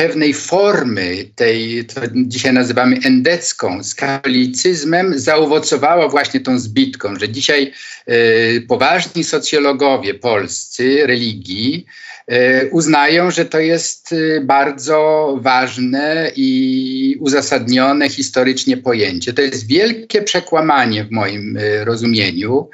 pewnej 0.00 0.34
formy, 0.34 1.30
tej, 1.34 1.84
to 1.84 2.00
dzisiaj 2.14 2.52
nazywamy 2.52 2.96
endecką, 3.04 3.82
z 3.82 3.94
katolicyzmem 3.94 5.18
zaowocowało 5.18 6.08
właśnie 6.08 6.40
tą 6.40 6.58
zbitką, 6.58 7.16
że 7.16 7.28
dzisiaj 7.28 7.72
y, 8.08 8.64
poważni 8.68 9.24
socjologowie 9.24 10.14
polscy 10.14 11.06
religii 11.06 11.86
y, 12.32 12.68
uznają, 12.72 13.30
że 13.30 13.44
to 13.44 13.58
jest 13.58 14.12
y, 14.12 14.42
bardzo 14.44 15.38
ważne 15.40 16.32
i 16.36 17.16
uzasadnione 17.20 18.08
historycznie 18.08 18.76
pojęcie. 18.76 19.32
To 19.32 19.42
jest 19.42 19.66
wielkie 19.66 20.22
przekłamanie 20.22 21.04
w 21.04 21.10
moim 21.10 21.58
rozumieniu, 21.84 22.68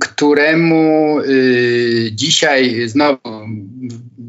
któremu 0.00 1.18
dzisiaj 2.12 2.88
znowu 2.88 3.20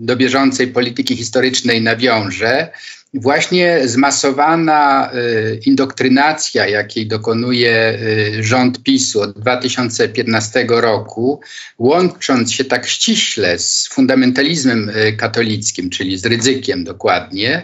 do 0.04 0.16
bieżącej 0.16 0.68
polityki 0.68 1.16
historycznej 1.16 1.82
nawiążę, 1.82 2.70
właśnie 3.14 3.82
zmasowana 3.86 5.12
y, 5.14 5.60
indoktrynacja, 5.66 6.68
jakiej 6.68 7.08
dokonuje 7.08 8.00
y, 8.40 8.44
rząd 8.44 8.84
PiSu 8.84 9.22
od 9.22 9.40
2015 9.40 10.66
roku, 10.70 11.42
łącząc 11.80 12.54
się 12.54 12.66
tak 12.66 12.88
ściśle 12.88 13.60
z 13.60 13.88
fundamentalizmem 13.88 14.90
y, 14.90 15.14
katolickim, 15.14 15.90
czyli 15.90 16.18
z 16.18 16.26
ryzykiem 16.26 16.84
dokładnie, 16.84 17.64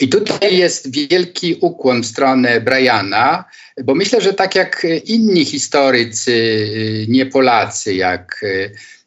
i 0.00 0.08
tutaj 0.08 0.56
jest 0.56 0.92
wielki 0.92 1.56
ukłon 1.60 2.02
w 2.02 2.06
stronę 2.06 2.60
Briana, 2.60 3.44
bo 3.84 3.94
myślę, 3.94 4.20
że 4.20 4.32
tak 4.32 4.54
jak 4.54 4.86
inni 5.04 5.44
historycy, 5.44 6.66
nie 7.08 7.26
Polacy, 7.26 7.94
jak 7.94 8.44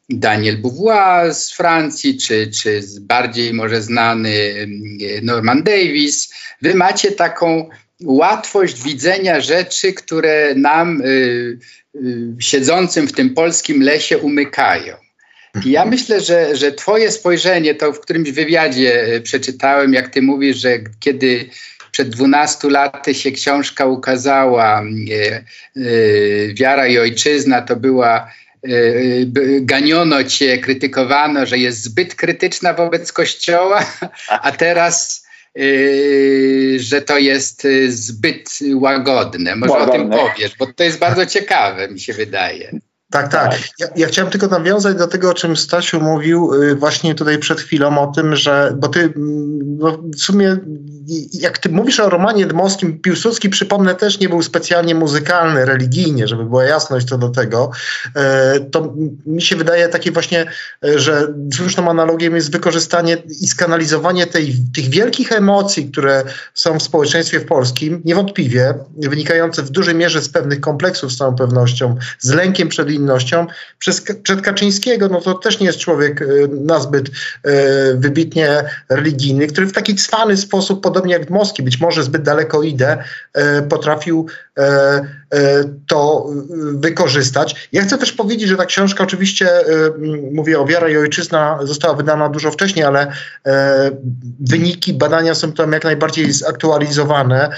Daniel 0.10 0.58
Beauvoir 0.58 1.34
z 1.34 1.52
Francji, 1.52 2.18
czy, 2.18 2.48
czy 2.48 2.82
bardziej 3.02 3.54
może 3.54 3.82
znany 3.82 4.54
Norman 5.22 5.64
Davis, 5.64 6.34
wy 6.62 6.76
macie 6.76 7.12
taką 7.12 7.70
łatwość 8.04 8.84
widzenia 8.84 9.42
rzeczy, 9.42 9.94
które 9.94 10.56
nam 10.56 11.02
y, 11.02 11.06
y, 11.96 12.36
siedzącym 12.40 13.08
w 13.08 13.14
tym 13.14 13.34
polskim 13.34 13.84
lesie 13.84 14.18
umykają. 14.18 14.96
I 15.66 15.72
ja 15.72 15.86
myślę, 15.86 16.22
że, 16.22 16.56
że 16.56 16.72
Twoje 16.72 17.12
spojrzenie, 17.12 17.76
to 17.76 17.94
w 17.94 18.00
którymś 18.00 18.32
wywiadzie 18.32 19.16
y, 19.16 19.22
przeczytałem, 19.22 19.94
jak 19.94 20.10
Ty 20.10 20.22
mówisz, 20.22 20.58
że 20.58 20.80
kiedy 21.00 21.50
przed 21.92 22.10
12 22.10 22.70
laty 22.70 23.16
się 23.16 23.32
książka 23.32 23.86
ukazała, 23.86 24.84
y, 24.84 25.46
y, 25.78 26.54
Wiara 26.60 26.88
i 26.88 26.98
Ojczyzna, 26.98 27.62
to 27.62 27.76
była 27.76 28.32
ganiono 29.62 30.24
cię, 30.24 30.58
krytykowano, 30.58 31.46
że 31.46 31.58
jest 31.58 31.84
zbyt 31.84 32.16
krytyczna 32.16 32.74
wobec 32.74 33.14
Kościoła, 33.14 33.86
a 34.30 34.52
teraz 34.52 35.26
e, 35.56 35.62
że 36.80 37.02
to 37.02 37.18
jest 37.18 37.68
zbyt 37.88 38.60
łagodne. 38.74 39.56
Może 39.56 39.74
łagodne. 39.74 39.94
o 39.94 39.98
tym 39.98 40.10
powiesz, 40.10 40.56
bo 40.60 40.74
to 40.74 40.84
jest 40.84 41.00
bardzo 41.00 41.26
ciekawe, 41.26 41.88
mi 41.88 42.00
się 42.00 42.14
wydaje. 42.14 42.80
Tak, 43.12 43.32
tak. 43.32 43.52
tak. 43.52 43.60
Ja, 43.80 43.88
ja, 43.96 44.08
chciałem 44.08 44.32
tylko 44.32 44.48
nawiązać 44.48 44.98
do 44.98 45.08
tego, 45.08 45.30
o 45.30 45.34
czym 45.34 45.58
Stasiu 45.58 46.02
mówił 46.02 46.54
y, 46.54 46.76
właśnie 46.76 47.16
tutaj 47.16 47.38
przed 47.38 47.62
chwilą, 47.62 47.98
o 47.98 48.08
tym, 48.08 48.36
że, 48.36 48.74
bo 48.78 48.88
ty 48.88 49.14
no 49.80 49.98
w 50.16 50.20
sumie, 50.20 50.58
jak 51.34 51.58
ty 51.58 51.70
mówisz 51.70 52.00
o 52.00 52.10
romanie 52.10 52.46
dmowskim, 52.46 53.00
Piłsudski, 53.00 53.50
przypomnę, 53.50 53.96
też 53.96 54.20
nie 54.20 54.30
był 54.30 54.42
specjalnie 54.42 54.96
muzykalny, 54.96 55.66
religijnie, 55.66 56.28
żeby 56.28 56.46
była 56.46 56.64
jasność 56.64 57.08
co 57.08 57.18
do 57.18 57.30
tego, 57.30 57.72
e, 58.16 58.60
to 58.60 58.94
mi 59.26 59.42
się 59.42 59.56
wydaje 59.56 59.88
takie 59.88 60.12
właśnie, 60.12 60.46
e, 60.86 61.00
że 61.00 61.34
słuszną 61.54 61.90
analogią 61.90 62.36
jest 62.36 62.52
wykorzystanie 62.52 63.18
i 63.42 63.48
skanalizowanie 63.48 64.28
tej, 64.28 64.56
tych 64.76 64.90
wielkich 64.90 65.32
emocji, 65.32 65.92
które 65.92 66.24
są 66.54 66.80
w 66.80 66.84
społeczeństwie 66.84 67.40
polskim, 67.40 68.02
niewątpliwie 68.06 68.74
wynikające 68.98 69.64
w 69.64 69.70
dużej 69.70 69.96
mierze 69.96 70.22
z 70.22 70.30
pewnych 70.30 70.60
kompleksów 70.60 71.12
z 71.12 71.18
całą 71.18 71.36
pewnością, 71.36 71.96
z 72.20 72.30
lękiem 72.30 72.70
przed 72.70 72.90
Przez, 73.80 74.02
przed 74.24 74.42
Kaczyńskiego, 74.42 75.08
no 75.08 75.22
to 75.22 75.34
też 75.34 75.60
nie 75.60 75.68
jest 75.68 75.80
człowiek 75.80 76.22
e, 76.22 76.26
nazbyt 76.52 77.10
e, 77.10 77.14
wybitnie 77.94 78.64
religijny, 78.90 79.48
który 79.48 79.68
w 79.68 79.74
taki 79.74 79.96
cwany 79.96 80.38
sposób, 80.38 80.84
podobnie 80.84 81.14
jak 81.14 81.28
w 81.28 81.30
Moskwie, 81.30 81.64
być 81.64 81.80
może 81.80 82.04
zbyt 82.04 82.22
daleko 82.22 82.64
idę, 82.64 83.04
e, 83.34 83.62
potrafił 83.62 84.28
to 85.88 86.30
wykorzystać. 86.74 87.70
Ja 87.72 87.84
chcę 87.84 87.98
też 87.98 88.12
powiedzieć, 88.12 88.50
że 88.50 88.58
ta 88.58 88.66
książka 88.66 89.04
oczywiście, 89.04 89.50
mówię 90.32 90.60
o 90.60 90.66
Wiara 90.66 90.90
i 90.90 90.98
Ojczyzna, 90.98 91.60
została 91.64 91.94
wydana 91.96 92.30
dużo 92.30 92.52
wcześniej, 92.52 92.86
ale 92.86 93.12
wyniki 94.40 94.94
badania 94.94 95.36
są 95.36 95.52
tam 95.52 95.72
jak 95.72 95.84
najbardziej 95.84 96.32
zaktualizowane. 96.32 97.50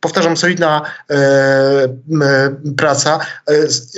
Powtarzam, 0.00 0.36
solidna 0.36 0.82
praca, 2.76 3.18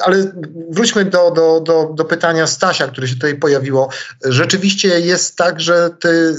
ale 0.05 0.33
wróćmy 0.71 1.05
do, 1.05 1.31
do, 1.31 1.61
do, 1.61 1.91
do 1.95 2.05
pytania 2.05 2.47
Stasia, 2.47 2.89
które 2.89 3.09
się 3.09 3.15
tutaj 3.15 3.35
pojawiło. 3.35 3.89
Rzeczywiście 4.25 5.01
jest 5.01 5.37
tak, 5.37 5.61
że 5.61 5.91
ty 6.01 6.35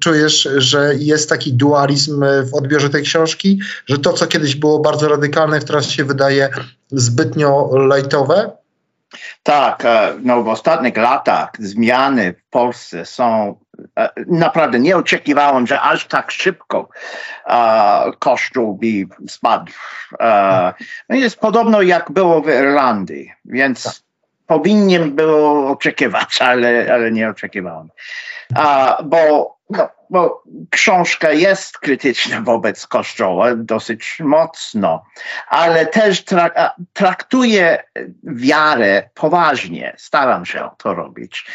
czujesz, 0.00 0.48
że 0.56 0.94
jest 0.98 1.28
taki 1.28 1.52
dualizm 1.52 2.24
w 2.44 2.54
odbiorze 2.54 2.90
tej 2.90 3.02
książki, 3.02 3.60
że 3.86 3.98
to, 3.98 4.12
co 4.12 4.26
kiedyś 4.26 4.56
było 4.56 4.71
bardzo 4.78 5.08
radykalne, 5.08 5.60
teraz 5.60 5.86
się 5.86 6.04
wydaje 6.04 6.48
zbytnio 6.90 7.70
lajtowe? 7.72 8.50
Tak, 9.42 9.84
e, 9.84 10.14
no 10.22 10.42
w 10.42 10.48
ostatnich 10.48 10.96
latach 10.96 11.50
zmiany 11.58 12.32
w 12.32 12.50
Polsce 12.50 13.04
są 13.04 13.56
e, 13.98 14.10
naprawdę 14.26 14.80
nie 14.80 14.96
oczekiwałem, 14.96 15.66
że 15.66 15.80
aż 15.80 16.06
tak 16.06 16.30
szybko 16.30 16.88
uh, 17.46 18.18
Kościół 18.18 18.80
spadł. 19.28 19.72
Uh, 20.12 21.18
jest 21.18 21.36
podobno 21.36 21.82
jak 21.82 22.10
było 22.10 22.42
w 22.42 22.48
Irlandii, 22.48 23.32
więc 23.44 23.84
tak. 23.84 23.94
powinien 24.46 25.16
było 25.16 25.70
oczekiwać, 25.70 26.42
ale, 26.42 26.94
ale 26.94 27.12
nie 27.12 27.28
oczekiwałem. 27.28 27.88
Uh, 28.56 29.04
bo 29.04 29.51
no, 29.70 29.88
bo 30.10 30.42
książka 30.70 31.32
jest 31.32 31.78
krytyczna 31.78 32.40
wobec 32.40 32.86
Kościoła 32.86 33.56
dosyć 33.56 34.18
mocno, 34.20 35.04
ale 35.48 35.86
też 35.86 36.24
traktuje 36.92 37.82
wiarę 38.22 39.10
poważnie. 39.14 39.94
Staram 39.98 40.46
się 40.46 40.70
to 40.78 40.94
robić. 40.94 41.46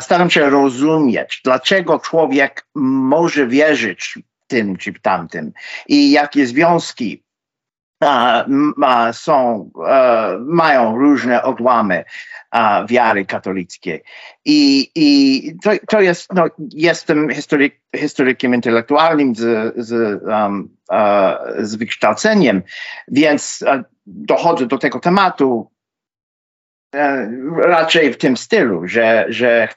Staram 0.00 0.30
się 0.30 0.50
rozumieć, 0.50 1.40
dlaczego 1.44 1.98
człowiek 1.98 2.66
może 2.74 3.46
wierzyć 3.46 4.18
tym 4.46 4.76
czy 4.76 4.92
tamtym 4.92 5.52
i 5.86 6.10
jakie 6.10 6.46
związki 6.46 7.22
są, 9.12 9.70
e, 9.88 10.38
mają 10.40 10.98
różne 10.98 11.42
odłamy 11.42 12.04
wiary 12.88 13.26
katolickiej. 13.26 14.02
I, 14.44 14.90
i 14.94 15.58
to, 15.62 15.70
to 15.88 16.00
jest, 16.00 16.32
no, 16.34 16.44
jestem 16.74 17.30
historyk, 17.30 17.80
historykiem 17.96 18.54
intelektualnym 18.54 19.34
z, 19.34 19.74
z, 19.76 20.22
um, 20.22 20.76
z 21.58 21.74
wykształceniem, 21.74 22.62
więc 23.08 23.64
dochodzę 24.06 24.66
do 24.66 24.78
tego 24.78 25.00
tematu 25.00 25.70
e, 26.94 27.30
raczej 27.56 28.12
w 28.12 28.18
tym 28.18 28.36
stylu, 28.36 28.88
że, 28.88 29.26
że, 29.28 29.68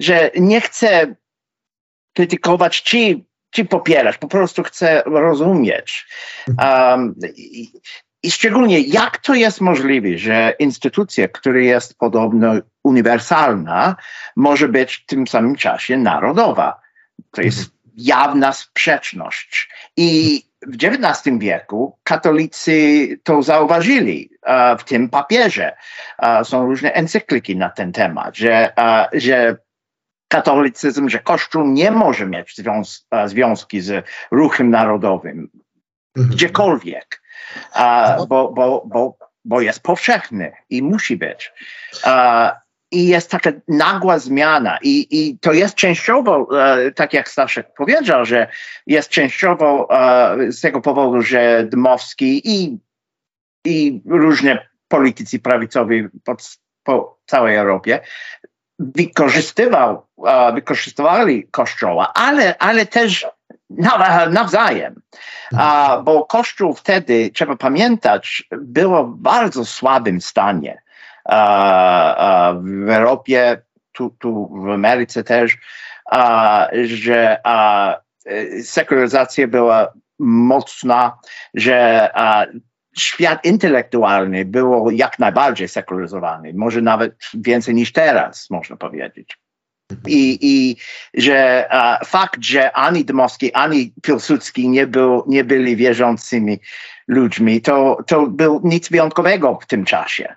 że 0.00 0.30
nie 0.40 0.60
chcę 0.60 1.14
krytykować 2.14 2.80
ci 2.80 3.26
czy 3.54 3.64
popierać, 3.64 4.18
po 4.18 4.28
prostu 4.28 4.62
chcę 4.62 5.02
rozumieć. 5.06 6.06
Um, 6.58 7.14
i, 7.36 7.70
i, 8.22 8.30
szczególnie 8.30 8.80
jak 8.80 9.18
to 9.18 9.34
jest 9.34 9.60
możliwe, 9.60 10.18
że 10.18 10.54
instytucja, 10.58 11.28
która 11.28 11.60
jest 11.60 11.98
podobno 11.98 12.54
uniwersalna, 12.84 13.96
może 14.36 14.68
być 14.68 14.94
w 14.96 15.06
tym 15.06 15.26
samym 15.26 15.56
czasie 15.56 15.96
narodowa. 15.96 16.80
To 17.30 17.42
jest 17.42 17.58
mhm. 17.58 17.74
jawna 17.96 18.52
sprzeczność. 18.52 19.70
I 19.96 20.42
w 20.66 20.76
XIX 20.84 21.38
wieku 21.38 21.98
katolicy 22.02 23.08
to 23.22 23.42
zauważyli, 23.42 24.30
w 24.78 24.84
tym 24.84 25.08
papierze. 25.08 25.76
Są 26.44 26.66
różne 26.66 26.92
encykliki 26.92 27.56
na 27.56 27.70
ten 27.70 27.92
temat, 27.92 28.36
że, 28.36 28.72
że 29.12 29.56
katolicyzm, 30.34 31.08
że 31.08 31.18
Kościół 31.18 31.66
nie 31.66 31.90
może 31.90 32.26
mieć 32.26 32.56
związ 32.56 33.06
e, 33.10 33.28
związki 33.28 33.80
z 33.80 34.06
ruchem 34.30 34.70
narodowym 34.70 35.50
mhm. 36.16 36.34
gdziekolwiek, 36.34 37.22
bo, 38.28 38.52
bo, 38.52 38.82
bo, 38.86 39.18
bo 39.44 39.60
jest 39.60 39.80
powszechny 39.82 40.52
i 40.70 40.82
musi 40.82 41.16
być. 41.16 41.52
I 42.90 43.06
jest 43.06 43.30
taka 43.30 43.50
nagła 43.68 44.18
zmiana, 44.18 44.78
i, 44.82 45.06
i 45.10 45.38
to 45.38 45.52
jest 45.52 45.74
częściowo, 45.74 46.48
e, 46.60 46.90
tak 46.90 47.12
jak 47.12 47.28
Staszek 47.28 47.74
powiedział, 47.76 48.24
że 48.24 48.48
jest 48.86 49.08
częściowo 49.08 49.88
e, 49.90 50.52
z 50.52 50.60
tego 50.60 50.80
powodu, 50.80 51.22
że 51.22 51.64
Dmowski 51.64 52.42
i, 52.44 52.78
i 53.64 54.02
różne 54.06 54.68
politycy 54.88 55.38
prawicowi 55.38 56.08
po, 56.24 56.36
po 56.84 57.18
całej 57.26 57.56
Europie 57.56 58.00
wykorzystywał, 58.78 60.06
wykorzystywali 60.54 61.48
Kościoła, 61.50 62.12
ale, 62.14 62.58
ale 62.58 62.86
też 62.86 63.26
nawzajem. 64.30 65.02
Bo 66.04 66.24
Kościół 66.24 66.74
wtedy, 66.74 67.30
trzeba 67.34 67.56
pamiętać, 67.56 68.44
był 68.50 69.06
w 69.06 69.16
bardzo 69.16 69.64
słabym 69.64 70.20
stanie. 70.20 70.82
W 72.62 72.90
Europie, 72.90 73.62
tu, 73.92 74.10
tu 74.18 74.48
w 74.64 74.70
Ameryce 74.70 75.24
też, 75.24 75.56
że 76.84 77.40
sekularyzacja 78.62 79.48
była 79.48 79.92
mocna, 80.18 81.18
że 81.54 82.10
świat 82.98 83.44
intelektualny 83.44 84.44
był 84.44 84.90
jak 84.90 85.18
najbardziej 85.18 85.68
sekularyzowany, 85.68 86.52
może 86.54 86.82
nawet 86.82 87.16
więcej 87.34 87.74
niż 87.74 87.92
teraz, 87.92 88.50
można 88.50 88.76
powiedzieć. 88.76 89.38
I, 90.06 90.38
i 90.42 90.76
że 91.14 91.68
uh, 91.72 92.08
fakt, 92.08 92.44
że 92.44 92.72
ani 92.72 93.04
Dmowski, 93.04 93.52
ani 93.52 93.92
Pilsudski 94.02 94.68
nie, 94.68 94.86
był, 94.86 95.24
nie 95.26 95.44
byli 95.44 95.76
wierzącymi 95.76 96.60
ludźmi, 97.08 97.60
to, 97.60 97.98
to 98.06 98.26
był 98.26 98.60
nic 98.64 98.88
wyjątkowego 98.88 99.58
w 99.62 99.66
tym 99.66 99.84
czasie. 99.84 100.34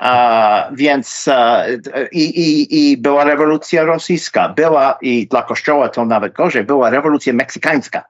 Uh, 0.00 0.76
więc 0.76 1.28
uh, 1.28 2.12
i, 2.12 2.24
i, 2.24 2.90
i 2.90 2.96
była 2.96 3.24
rewolucja 3.24 3.84
rosyjska, 3.84 4.48
była 4.48 4.98
i 5.00 5.26
dla 5.26 5.42
Kościoła 5.42 5.88
to 5.88 6.04
nawet 6.04 6.32
gorzej, 6.32 6.64
była 6.64 6.90
rewolucja 6.90 7.32
meksykańska 7.32 8.04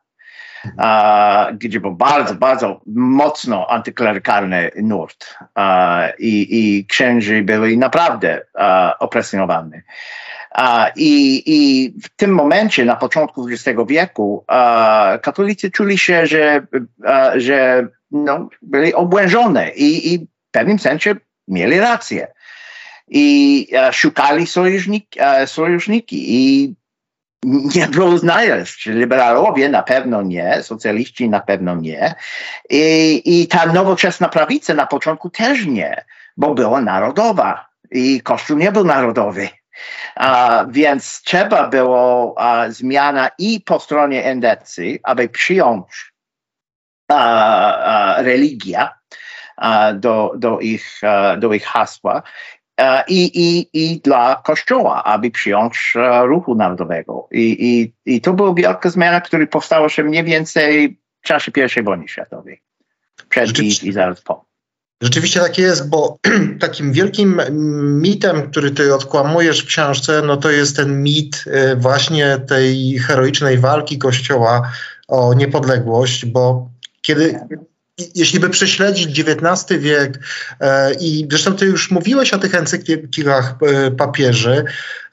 gdzie 1.53 1.81
był 1.81 1.92
bardzo, 1.92 2.35
bardzo 2.35 2.81
mocno 2.95 3.71
antyklerykalny 3.71 4.71
nurt 4.77 5.37
i, 6.19 6.47
i 6.51 6.87
księży 6.87 7.42
byli 7.42 7.79
naprawdę 7.79 8.47
opresjonowani. 8.99 9.73
I, 10.97 11.42
I 11.47 11.92
w 12.03 12.09
tym 12.16 12.35
momencie, 12.35 12.85
na 12.85 12.97
początku 12.97 13.49
XX 13.49 13.81
wieku, 13.88 14.45
katolicy 15.23 15.71
czuli 15.71 15.99
się, 15.99 16.27
że, 16.27 16.66
że 17.37 17.87
no, 18.11 18.49
byli 18.62 18.95
obłężone 18.95 19.71
i, 19.71 20.14
i 20.14 20.19
w 20.19 20.51
pewnym 20.51 20.79
sensie 20.79 21.16
mieli 21.49 21.81
rację. 21.81 22.27
I 23.09 23.69
szukali 23.92 24.47
sojusznik, 24.47 25.07
sojušniki 25.47 26.35
i 26.35 26.75
nie 27.44 27.87
było 27.87 28.18
znaleźć. 28.18 28.87
Liberalowie 28.87 29.68
na 29.68 29.83
pewno 29.83 30.22
nie, 30.22 30.62
socjaliści 30.62 31.29
na 31.29 31.40
pewno 31.40 31.75
nie. 31.75 32.14
I, 32.70 33.22
I 33.25 33.49
ta 33.49 33.66
nowoczesna 33.66 34.29
prawica 34.29 34.75
na 34.75 34.87
początku 34.87 35.31
też 35.31 35.66
nie, 35.66 36.05
bo 36.37 36.55
była 36.55 36.81
narodowa 36.81 37.66
i 37.90 38.20
Kościół 38.20 38.59
nie 38.59 38.72
był 38.72 38.85
narodowy. 38.85 39.49
A, 40.14 40.64
więc 40.68 41.22
trzeba 41.22 41.68
było 41.68 42.35
a, 42.38 42.70
zmiana 42.70 43.31
i 43.38 43.61
po 43.61 43.81
stronie 43.81 44.25
endecy, 44.25 44.99
aby 45.03 45.29
przyjąć 45.29 46.12
a, 47.09 48.16
religia 48.18 48.94
do, 49.94 50.33
do, 50.37 50.61
ich, 50.61 51.01
do 51.38 51.53
ich 51.53 51.64
hasła 51.64 52.22
i, 53.09 53.31
i, 53.35 53.69
i 53.73 54.01
dla 54.01 54.43
Kościoła, 54.45 55.05
aby 55.05 55.31
przyjąć 55.31 55.93
e, 55.97 56.27
ruchu 56.27 56.55
narodowego. 56.55 57.29
I, 57.33 57.57
i, 57.61 57.93
I 58.15 58.21
to 58.21 58.33
była 58.33 58.55
wielka 58.55 58.91
zmiana, 58.91 59.21
która 59.21 59.47
powstała 59.47 59.89
się 59.89 60.05
mniej 60.05 60.25
więcej 60.25 60.99
w 61.23 61.27
czasie 61.27 61.53
I 61.77 61.83
wojny 61.83 62.09
światowej. 62.09 62.62
Przed 63.29 63.59
i, 63.59 63.89
i 63.89 63.93
zaraz 63.93 64.21
po. 64.21 64.47
Rzeczywiście 65.03 65.41
tak 65.41 65.59
jest, 65.59 65.89
bo 65.89 66.19
takim 66.61 66.93
wielkim 66.93 67.41
mitem, 68.03 68.51
który 68.51 68.71
ty 68.71 68.95
odkłamujesz 68.95 69.62
w 69.62 69.67
książce, 69.67 70.23
no 70.27 70.37
to 70.37 70.51
jest 70.51 70.77
ten 70.77 71.03
mit 71.03 71.45
e, 71.47 71.77
właśnie 71.77 72.39
tej 72.49 72.99
heroicznej 72.99 73.59
walki 73.59 73.99
Kościoła 73.99 74.73
o 75.09 75.35
niepodległość, 75.35 76.27
bo 76.27 76.71
kiedy 77.03 77.41
jeśli 78.15 78.41
by 78.41 78.51
prześledzić 78.51 79.21
XIX 79.21 79.81
wiek 79.81 80.19
e, 80.61 80.95
i 80.95 81.29
zresztą 81.31 81.55
ty 81.55 81.67
już 81.67 81.91
mówiłeś 81.91 82.33
o 82.33 82.39
tych 82.39 82.55
encyklikach 82.55 83.55
e, 83.63 83.91
papieży, 83.91 84.65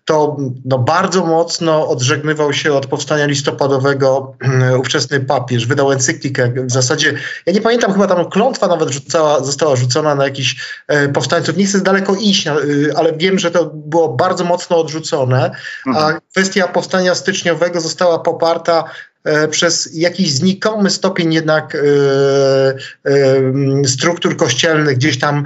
to 0.06 0.38
no, 0.65 0.78
bardzo 0.80 1.26
mocno 1.26 1.88
odżegnywał 1.88 2.54
się 2.54 2.74
od 2.74 2.86
powstania 2.86 3.26
listopadowego 3.26 4.36
e, 4.41 4.78
ówczesny 4.78 5.19
papież. 5.19 5.67
Wydał 5.67 5.91
encyklikę 5.91 6.54
w 6.56 6.72
zasadzie, 6.72 7.13
ja 7.46 7.54
nie 7.54 7.62
pamiętam, 7.62 7.93
chyba 7.93 8.08
tam 8.08 8.30
klątwa 8.30 8.67
nawet 8.67 8.89
rzucała, 8.89 9.43
została 9.43 9.76
rzucona 9.76 10.15
na 10.15 10.24
jakichś 10.24 10.56
e, 10.88 11.10
powstańców. 11.10 11.58
Nie 11.58 11.65
chcę 11.65 11.82
daleko 11.82 12.15
iść, 12.15 12.48
e, 12.48 12.54
ale 12.96 13.13
wiem, 13.17 13.39
że 13.39 13.52
to 13.52 13.65
było 13.65 14.10
bardzo 14.10 14.43
mocno 14.43 14.78
odrzucone, 14.78 15.52
a 15.86 15.89
mhm. 15.89 16.19
kwestia 16.32 16.67
powstania 16.67 17.15
styczniowego 17.15 17.82
została 17.82 18.19
poparta 18.19 18.84
przez 19.49 19.89
jakiś 19.93 20.31
znikomy 20.31 20.89
stopień 20.89 21.33
jednak 21.33 21.75
e, 21.75 21.79
e, 23.05 23.86
struktur 23.86 24.38
kościelnych 24.38 24.97
gdzieś 24.97 25.19
tam 25.19 25.43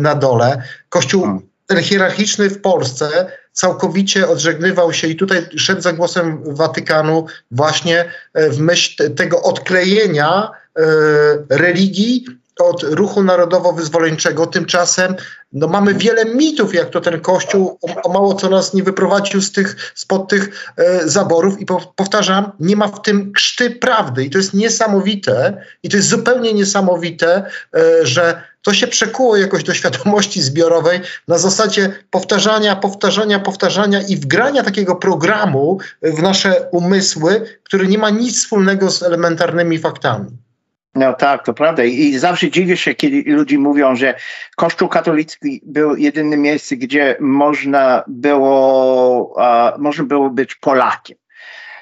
na 0.00 0.14
dole. 0.14 0.62
Kościół 0.88 1.22
hmm. 1.22 1.42
ten 1.66 1.82
hierarchiczny 1.82 2.50
w 2.50 2.60
Polsce 2.60 3.26
całkowicie 3.52 4.28
odżegnywał 4.28 4.92
się 4.92 5.06
i 5.06 5.16
tutaj 5.16 5.46
szedł 5.56 5.80
za 5.80 5.92
głosem 5.92 6.42
Watykanu 6.44 7.26
właśnie 7.50 8.04
w 8.34 8.58
myśl 8.58 9.14
tego 9.14 9.42
odklejenia 9.42 10.50
religii 11.48 12.24
od 12.58 12.82
ruchu 12.82 13.22
narodowo-wyzwoleńczego. 13.22 14.46
Tymczasem 14.46 15.14
no, 15.52 15.68
mamy 15.68 15.94
wiele 15.94 16.24
mitów, 16.24 16.74
jak 16.74 16.90
to 16.90 17.00
ten 17.00 17.20
Kościół 17.20 17.78
o, 17.82 18.02
o 18.02 18.12
mało 18.12 18.34
co 18.34 18.50
nas 18.50 18.74
nie 18.74 18.82
wyprowadził 18.82 19.40
z 19.40 19.52
tych, 19.52 19.92
spod 19.94 20.28
tych 20.28 20.72
e, 20.76 21.08
zaborów 21.08 21.60
i 21.60 21.66
po, 21.66 21.92
powtarzam, 21.96 22.52
nie 22.60 22.76
ma 22.76 22.88
w 22.88 23.02
tym 23.02 23.32
krzty 23.32 23.70
prawdy 23.70 24.24
i 24.24 24.30
to 24.30 24.38
jest 24.38 24.54
niesamowite 24.54 25.62
i 25.82 25.88
to 25.88 25.96
jest 25.96 26.08
zupełnie 26.08 26.54
niesamowite, 26.54 27.50
e, 27.74 28.06
że 28.06 28.42
to 28.62 28.74
się 28.74 28.86
przekuło 28.86 29.36
jakoś 29.36 29.64
do 29.64 29.74
świadomości 29.74 30.42
zbiorowej 30.42 31.00
na 31.28 31.38
zasadzie 31.38 31.92
powtarzania, 32.10 32.76
powtarzania, 32.76 33.38
powtarzania 33.38 34.02
i 34.02 34.16
wgrania 34.16 34.62
takiego 34.62 34.96
programu 34.96 35.78
w 36.02 36.22
nasze 36.22 36.68
umysły, 36.72 37.44
który 37.62 37.86
nie 37.86 37.98
ma 37.98 38.10
nic 38.10 38.38
wspólnego 38.38 38.90
z 38.90 39.02
elementarnymi 39.02 39.78
faktami. 39.78 40.47
No 40.94 41.12
tak, 41.12 41.44
to 41.44 41.54
prawda. 41.54 41.84
I 41.84 42.18
zawsze 42.18 42.50
dziwię 42.50 42.76
się, 42.76 42.94
kiedy 42.94 43.22
ludzie 43.26 43.58
mówią, 43.58 43.96
że 43.96 44.14
Kościół 44.56 44.88
katolicki 44.88 45.60
był 45.64 45.96
jedynym 45.96 46.42
miejscem, 46.42 46.78
gdzie 46.78 47.16
można 47.20 48.04
było, 48.06 49.34
uh, 49.36 49.78
można 49.78 50.04
było 50.04 50.30
być 50.30 50.54
Polakiem. 50.54 51.16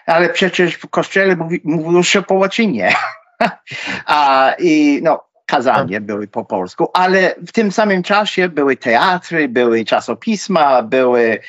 Ale 0.06 0.28
przecież 0.28 0.74
w 0.74 0.90
kościele 0.90 1.36
mówi, 1.36 1.60
mówiło 1.64 2.02
się 2.02 2.22
po 2.22 2.34
łacinie. 2.34 2.94
A, 4.06 4.52
I 4.58 5.00
no, 5.02 5.24
kazanie 5.46 6.00
były 6.00 6.28
po 6.28 6.44
polsku, 6.44 6.90
ale 6.94 7.34
w 7.46 7.52
tym 7.52 7.72
samym 7.72 8.02
czasie 8.02 8.48
były 8.48 8.76
teatry, 8.76 9.48
były 9.48 9.84
czasopisma, 9.84 10.82
były 10.82 11.40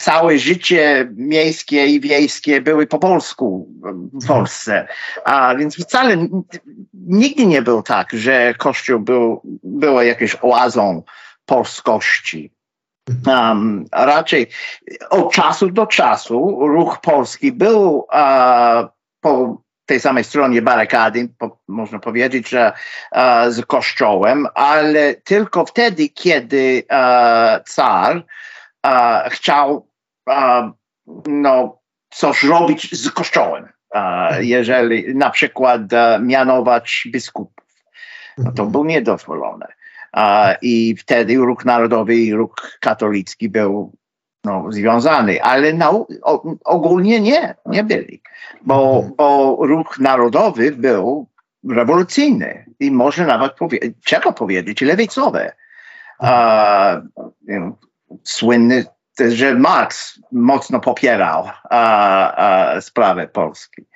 całe 0.00 0.38
życie 0.38 1.08
miejskie 1.16 1.86
i 1.86 2.00
wiejskie 2.00 2.60
były 2.60 2.86
po 2.86 2.98
polsku 2.98 3.68
w 4.12 4.26
Polsce. 4.26 4.88
A 5.24 5.54
więc 5.54 5.76
wcale 5.76 6.16
nigdy 6.94 7.46
nie 7.46 7.62
było 7.62 7.82
tak, 7.82 8.12
że 8.12 8.54
Kościół 8.54 9.00
był, 9.00 9.40
był 9.62 10.00
jakąś 10.00 10.36
oazą 10.42 11.02
polskości. 11.46 12.52
Um, 13.26 13.84
raczej 13.92 14.46
od 15.10 15.32
czasu 15.32 15.70
do 15.70 15.86
czasu 15.86 16.58
ruch 16.60 17.00
polski 17.00 17.52
był 17.52 18.06
uh, 18.12 18.88
po 19.20 19.62
tej 19.86 20.00
samej 20.00 20.24
stronie 20.24 20.62
barykady, 20.62 21.28
po, 21.38 21.58
można 21.68 21.98
powiedzieć, 21.98 22.48
że 22.48 22.72
uh, 23.12 23.20
z 23.48 23.66
kościołem, 23.66 24.46
ale 24.54 25.14
tylko 25.14 25.66
wtedy, 25.66 26.08
kiedy 26.08 26.82
uh, 26.90 27.64
car 27.64 28.24
chciał 29.30 29.88
no, 31.26 31.78
coś 32.10 32.44
robić 32.44 33.02
z 33.02 33.10
Kościołem, 33.10 33.68
jeżeli 34.40 35.14
na 35.14 35.30
przykład 35.30 35.80
mianować 36.20 37.08
biskupów. 37.12 37.64
No 38.38 38.52
to 38.52 38.66
był 38.66 38.84
niedozwolone. 38.84 39.66
I 40.62 40.96
wtedy 40.96 41.36
ruch 41.36 41.64
narodowy 41.64 42.14
i 42.14 42.34
ruch 42.34 42.54
katolicki 42.80 43.48
był 43.48 43.92
no, 44.44 44.64
związany, 44.68 45.42
ale 45.42 45.72
na, 45.72 45.90
ogólnie 46.64 47.20
nie, 47.20 47.54
nie 47.66 47.84
byli, 47.84 48.22
bo, 48.62 48.96
mhm. 48.96 49.14
bo 49.16 49.58
ruch 49.60 49.98
narodowy 49.98 50.72
był 50.72 51.26
rewolucyjny 51.68 52.64
i 52.80 52.90
może 52.90 53.26
nawet 53.26 53.52
powie, 53.52 53.78
trzeba 54.04 54.32
powiedzieć 54.32 54.80
lewicowy. 54.80 55.50
Uh, 56.20 56.28
słynny, 58.24 58.84
że 59.28 59.54
Marx 59.54 60.20
mocno 60.32 60.80
popierał 60.80 61.48
a, 61.70 62.74
a, 62.74 62.80
sprawę 62.80 63.28
Polski. 63.28 63.86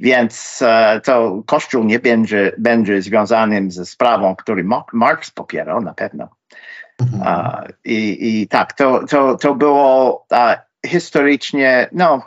Więc 0.00 0.62
a, 0.62 0.92
e, 0.92 1.00
to 1.00 1.42
Kościół 1.46 1.84
nie 1.84 1.98
będzie, 1.98 2.52
będzie 2.58 3.02
związanym 3.02 3.70
ze 3.70 3.86
sprawą, 3.86 4.36
którą 4.36 4.82
Marx 4.92 5.30
popierał 5.30 5.80
na 5.80 5.94
pewno. 5.94 6.28
Mhm. 7.00 7.72
I, 7.84 8.40
I 8.40 8.48
tak, 8.48 8.72
to, 8.72 9.06
to, 9.06 9.36
to 9.36 9.54
było 9.54 10.26
historycznie, 10.86 11.88
no, 11.92 12.22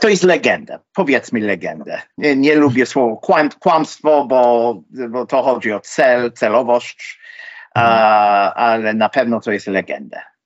to 0.00 0.08
jest 0.08 0.22
legenda, 0.22 0.80
powiedzmy 0.94 1.40
legendę. 1.40 2.02
Nie, 2.18 2.36
nie 2.36 2.54
lubię 2.54 2.86
słowa 2.86 3.16
kłam, 3.16 3.48
kłamstwo, 3.60 4.24
bo, 4.24 4.74
bo 5.10 5.26
to 5.26 5.42
chodzi 5.42 5.72
o 5.72 5.80
cel, 5.80 6.32
celowość. 6.32 7.20
Ale 8.54 8.94
na 8.94 9.08
pewno 9.08 9.40
to 9.40 9.52
jest 9.52 9.66
legenda. 9.66 10.37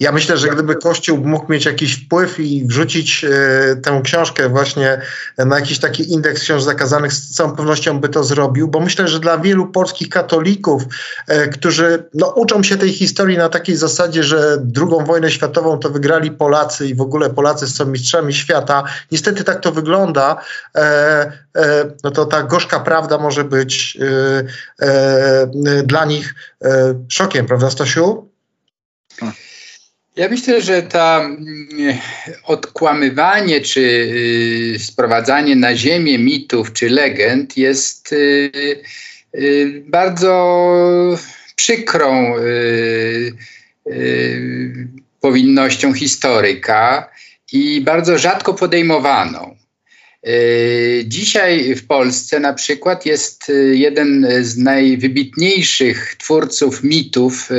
Ja 0.00 0.12
myślę, 0.12 0.36
że 0.36 0.48
gdyby 0.48 0.74
Kościół 0.74 1.18
mógł 1.18 1.52
mieć 1.52 1.64
jakiś 1.64 2.04
wpływ 2.04 2.40
i 2.40 2.66
wrzucić 2.66 3.24
e, 3.24 3.76
tę 3.76 4.00
książkę 4.04 4.48
właśnie 4.48 5.00
na 5.38 5.58
jakiś 5.58 5.78
taki 5.78 6.12
indeks 6.12 6.42
książ 6.42 6.62
zakazanych, 6.62 7.12
z 7.12 7.34
całą 7.34 7.56
pewnością 7.56 8.00
by 8.00 8.08
to 8.08 8.24
zrobił, 8.24 8.68
bo 8.68 8.80
myślę, 8.80 9.08
że 9.08 9.20
dla 9.20 9.38
wielu 9.38 9.66
polskich 9.66 10.08
katolików, 10.08 10.82
e, 11.28 11.48
którzy 11.48 12.08
no, 12.14 12.26
uczą 12.26 12.62
się 12.62 12.76
tej 12.76 12.92
historii 12.92 13.38
na 13.38 13.48
takiej 13.48 13.76
zasadzie, 13.76 14.24
że 14.24 14.56
drugą 14.60 15.04
wojnę 15.04 15.30
światową 15.30 15.78
to 15.78 15.90
wygrali 15.90 16.30
Polacy 16.30 16.86
i 16.86 16.94
w 16.94 17.00
ogóle 17.00 17.30
Polacy 17.30 17.68
są 17.68 17.86
mistrzami 17.86 18.34
świata, 18.34 18.84
niestety 19.12 19.44
tak 19.44 19.60
to 19.60 19.72
wygląda, 19.72 20.36
e, 20.76 20.80
e 21.56 21.84
no 22.04 22.10
to 22.10 22.24
ta 22.24 22.42
gorzka 22.42 22.80
prawda 22.80 23.18
może 23.18 23.44
być 23.44 23.98
e, 24.80 25.82
dla 25.84 26.04
nich 26.04 26.34
szokiem, 27.08 27.46
prawda 27.46 27.70
Stasiu? 27.70 28.28
Ja 30.16 30.28
myślę, 30.28 30.60
że 30.62 30.82
to 30.82 31.24
mm, 31.24 31.38
odkłamywanie 32.44 33.60
czy 33.60 33.80
y, 33.80 34.78
sprowadzanie 34.78 35.56
na 35.56 35.76
ziemię 35.76 36.18
mitów 36.18 36.72
czy 36.72 36.88
legend 36.88 37.56
jest 37.56 38.12
y, 38.12 38.50
y, 39.34 39.82
bardzo 39.86 41.18
przykrą 41.56 42.34
powinnością 45.20 45.94
historyka 45.94 47.10
i 47.52 47.80
bardzo 47.80 48.18
rzadko 48.18 48.54
podejmowaną. 48.54 49.56
E, 50.24 51.04
dzisiaj 51.04 51.74
w 51.74 51.86
Polsce 51.86 52.40
na 52.40 52.52
przykład 52.52 53.06
jest 53.06 53.50
e, 53.50 53.52
jeden 53.54 54.26
z 54.40 54.56
najwybitniejszych 54.56 56.16
twórców 56.18 56.82
mitów 56.82 57.50
e, 57.52 57.54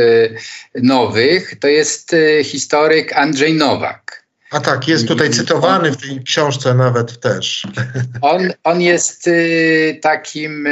nowych, 0.82 1.60
to 1.60 1.68
jest 1.68 2.16
historyk 2.44 3.14
Andrzej 3.14 3.54
Nowak. 3.54 4.26
A 4.52 4.60
tak, 4.60 4.88
jest 4.88 5.08
tutaj 5.08 5.30
cytowany 5.30 5.92
w 5.92 5.98
tej 5.98 6.24
książce 6.24 6.74
nawet 6.74 7.20
też. 7.20 7.68
On, 8.22 8.54
on 8.64 8.82
jest 8.82 9.30
takim 10.02 10.68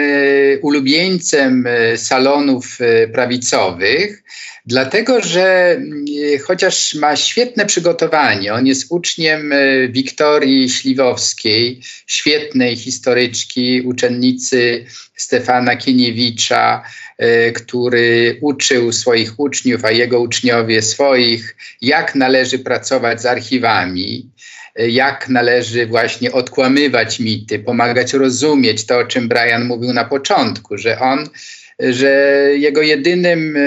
ulubieńcem 0.62 1.66
salonów 1.96 2.78
prawicowych 3.14 4.24
Dlatego, 4.66 5.22
że 5.22 5.78
e, 6.34 6.38
chociaż 6.38 6.96
ma 6.96 7.16
świetne 7.16 7.66
przygotowanie, 7.66 8.54
on 8.54 8.68
jest 8.68 8.86
uczniem 8.90 9.52
e, 9.52 9.88
Wiktorii 9.88 10.70
Śliwowskiej, 10.70 11.82
świetnej 12.08 12.76
historyczki, 12.76 13.82
uczennicy 13.82 14.86
Stefana 15.16 15.76
Kieniewicza, 15.76 16.84
e, 17.18 17.52
który 17.52 18.38
uczył 18.42 18.92
swoich 18.92 19.40
uczniów, 19.40 19.86
a 19.86 19.92
jego 19.92 20.20
uczniowie 20.20 20.82
swoich, 20.82 21.56
jak 21.82 22.16
należy 22.16 22.60
pracować 22.60 23.22
z 23.22 23.26
archiwami 23.26 24.30
jak 24.76 25.30
należy 25.30 25.88
właśnie 25.88 26.32
odkłamywać 26.32 27.20
mity, 27.20 27.60
pomagać 27.60 28.14
rozumieć 28.14 28.86
to, 28.86 28.98
o 28.98 29.04
czym 29.04 29.28
Brian 29.28 29.66
mówił 29.66 29.94
na 29.94 30.06
początku, 30.06 30.78
że 30.78 31.00
on 31.00 31.30
że 31.90 32.10
jego 32.56 32.82
jedynym 32.82 33.58
e, 33.58 33.62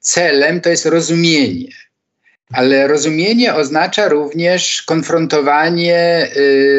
celem 0.00 0.60
to 0.60 0.70
jest 0.70 0.86
rozumienie. 0.86 1.68
Ale 2.52 2.86
rozumienie 2.88 3.54
oznacza 3.54 4.08
również 4.08 4.82
konfrontowanie 4.82 5.96
e, 5.96 6.28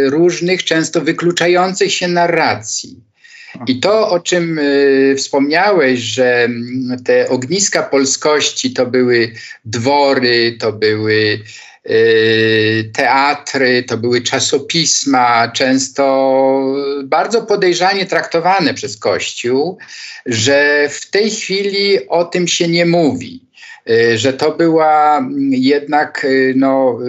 różnych, 0.10 0.64
często 0.64 1.02
wykluczających 1.02 1.94
się 1.94 2.08
narracji. 2.08 3.12
I 3.68 3.80
to, 3.80 4.10
o 4.10 4.20
czym 4.20 4.60
y, 4.60 5.16
wspomniałeś, 5.18 6.00
że 6.00 6.50
te 7.06 7.30
ogniska 7.30 7.84
polskości 7.84 8.74
to 8.74 8.86
były 8.86 9.32
dwory, 9.66 10.58
to 10.60 10.74
były 10.74 11.40
teatry, 12.94 13.84
to 13.84 13.98
były 13.98 14.22
czasopisma, 14.22 15.48
często 15.48 16.76
bardzo 17.04 17.42
podejrzanie 17.42 18.06
traktowane 18.06 18.74
przez 18.74 18.98
Kościół, 18.98 19.78
że 20.26 20.90
w 20.90 21.10
tej 21.10 21.32
chwili 21.32 22.10
o 22.10 22.26
tym 22.26 22.48
się 22.48 22.68
nie 22.68 22.86
mówi. 22.86 23.40
y, 23.46 23.51
że 24.16 24.34
to 24.34 24.52
była 24.52 25.28
jednak 25.50 26.26
y, 26.26 26.54
no, 26.58 27.00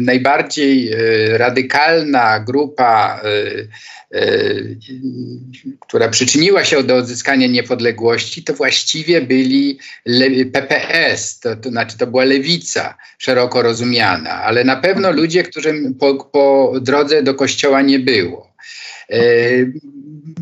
najbardziej 0.00 0.90
radykalna 1.36 2.40
grupa 2.40 3.20
która 5.80 6.08
przyczyniła 6.08 6.64
się 6.64 6.82
do 6.82 6.96
odzyskania 6.96 7.46
niepodległości, 7.46 8.42
to 8.42 8.54
właściwie 8.54 9.20
byli 9.20 9.78
PPS, 10.52 11.40
to, 11.40 11.56
to 11.56 11.68
znaczy 11.68 11.98
to 11.98 12.06
była 12.06 12.24
lewica 12.24 12.94
szeroko 13.18 13.62
rozumiana, 13.62 14.42
ale 14.42 14.64
na 14.64 14.76
pewno 14.76 15.10
ludzie, 15.10 15.42
którym 15.42 15.94
po, 15.94 16.14
po 16.24 16.74
drodze 16.80 17.22
do 17.22 17.34
kościoła 17.34 17.82
nie 17.82 17.98
było. 17.98 18.52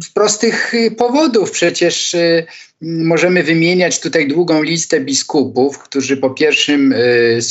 Z 0.03 0.11
prostych 0.11 0.73
powodów 0.97 1.51
przecież 1.51 2.15
e, 2.15 2.47
Możemy 2.81 3.43
wymieniać 3.43 4.01
tutaj 4.01 4.29
długą 4.29 4.63
listę 4.63 5.01
biskupów, 5.01 5.79
którzy 5.79 6.17
po 6.17 6.31
pierwszym, 6.31 6.95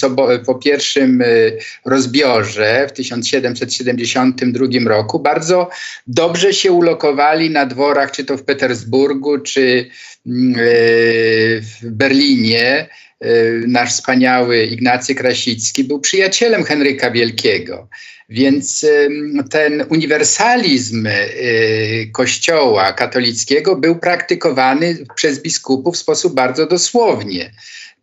e, 0.01 0.39
po 0.45 0.55
pierwszym 0.55 1.23
rozbiorze 1.85 2.87
w 2.89 2.91
1772 2.91 4.89
roku 4.89 5.19
bardzo 5.19 5.69
dobrze 6.07 6.53
się 6.53 6.71
ulokowali 6.71 7.49
na 7.49 7.65
dworach, 7.65 8.11
czy 8.11 8.25
to 8.25 8.37
w 8.37 8.43
Petersburgu, 8.43 9.39
czy 9.39 9.89
mm, 10.27 10.53
w 11.61 11.89
Berlinie. 11.91 12.89
Nasz 13.67 13.93
wspaniały 13.93 14.63
Ignacy 14.63 15.15
Krasicki 15.15 15.83
był 15.83 15.99
przyjacielem 15.99 16.63
Henryka 16.63 17.11
Wielkiego. 17.11 17.87
Więc 18.29 18.85
ten 19.49 19.85
uniwersalizm 19.89 21.07
y, 21.07 22.09
Kościoła 22.15 22.93
katolickiego 22.93 23.75
był 23.75 23.95
praktykowany 23.99 24.97
przez 25.15 25.41
biskupów 25.41 25.95
w 25.95 25.97
sposób 25.97 26.33
bardzo 26.33 26.65
dosłownie. 26.65 27.51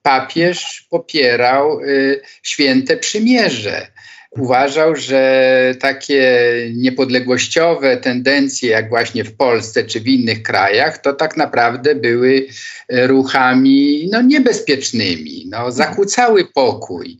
Papież 0.03 0.87
popierał 0.91 1.81
y, 1.81 2.21
święte 2.43 2.97
przymierze 2.97 3.92
uważał, 4.39 4.97
że 4.97 5.75
takie 5.81 6.47
niepodległościowe 6.75 7.97
tendencje, 7.97 8.71
jak 8.71 8.89
właśnie 8.89 9.25
w 9.25 9.37
Polsce 9.37 9.85
czy 9.85 10.01
w 10.01 10.09
innych 10.09 10.43
krajach, 10.43 10.99
to 10.99 11.13
tak 11.13 11.37
naprawdę 11.37 11.95
były 11.95 12.47
ruchami 12.89 14.09
no, 14.13 14.23
niebezpiecznymi, 14.23 15.47
no, 15.51 15.73
zakłócały 15.73 16.45
pokój. 16.45 17.19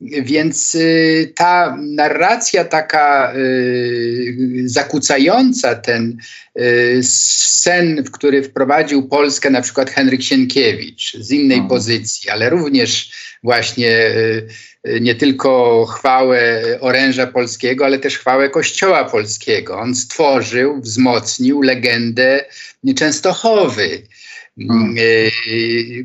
Więc 0.00 0.74
y, 0.74 1.32
ta 1.36 1.76
narracja 1.80 2.64
taka 2.64 3.34
y, 3.36 4.62
zakłócająca 4.64 5.74
ten 5.74 6.16
y, 6.58 7.00
sen, 7.02 8.04
w 8.04 8.10
który 8.10 8.42
wprowadził 8.42 9.08
Polskę 9.08 9.50
na 9.50 9.62
przykład 9.62 9.90
Henryk 9.90 10.22
Sienkiewicz 10.22 11.16
z 11.20 11.30
innej 11.30 11.58
mhm. 11.58 11.68
pozycji, 11.68 12.30
ale 12.30 12.50
również 12.50 13.12
właśnie 13.42 14.14
nie 15.00 15.14
tylko 15.14 15.84
chwałę 15.86 16.62
oręża 16.80 17.26
polskiego, 17.26 17.84
ale 17.84 17.98
też 17.98 18.18
chwałę 18.18 18.50
kościoła 18.50 19.04
polskiego. 19.04 19.78
On 19.78 19.94
stworzył, 19.94 20.80
wzmocnił 20.80 21.62
legendę 21.62 22.44
Częstochowy. 22.96 24.02
Hmm. 24.68 24.94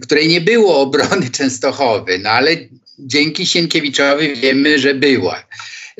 której 0.01 0.27
nie 0.27 0.41
było 0.41 0.81
obrony 0.81 1.29
Częstochowy, 1.29 2.19
no 2.19 2.29
ale 2.29 2.51
dzięki 2.99 3.45
Sienkiewiczowi 3.45 4.35
wiemy, 4.35 4.79
że 4.79 4.93
była. 4.93 5.43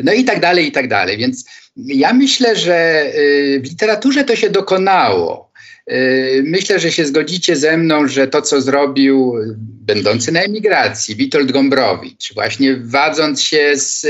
No 0.03 0.13
i 0.13 0.23
tak 0.23 0.39
dalej, 0.39 0.67
i 0.67 0.71
tak 0.71 0.87
dalej. 0.87 1.17
Więc 1.17 1.45
ja 1.77 2.13
myślę, 2.13 2.55
że 2.55 3.05
y, 3.15 3.61
w 3.63 3.69
literaturze 3.69 4.23
to 4.23 4.35
się 4.35 4.49
dokonało. 4.49 5.48
Y, 5.91 6.43
myślę, 6.45 6.79
że 6.79 6.91
się 6.91 7.05
zgodzicie 7.05 7.55
ze 7.55 7.77
mną, 7.77 8.07
że 8.07 8.27
to, 8.27 8.41
co 8.41 8.61
zrobił 8.61 9.35
będący 9.57 10.31
na 10.31 10.41
emigracji 10.41 11.15
Witold 11.15 11.51
Gombrowicz, 11.51 12.33
właśnie 12.33 12.77
wadząc 12.77 13.41
się 13.41 13.71
z 13.75 14.07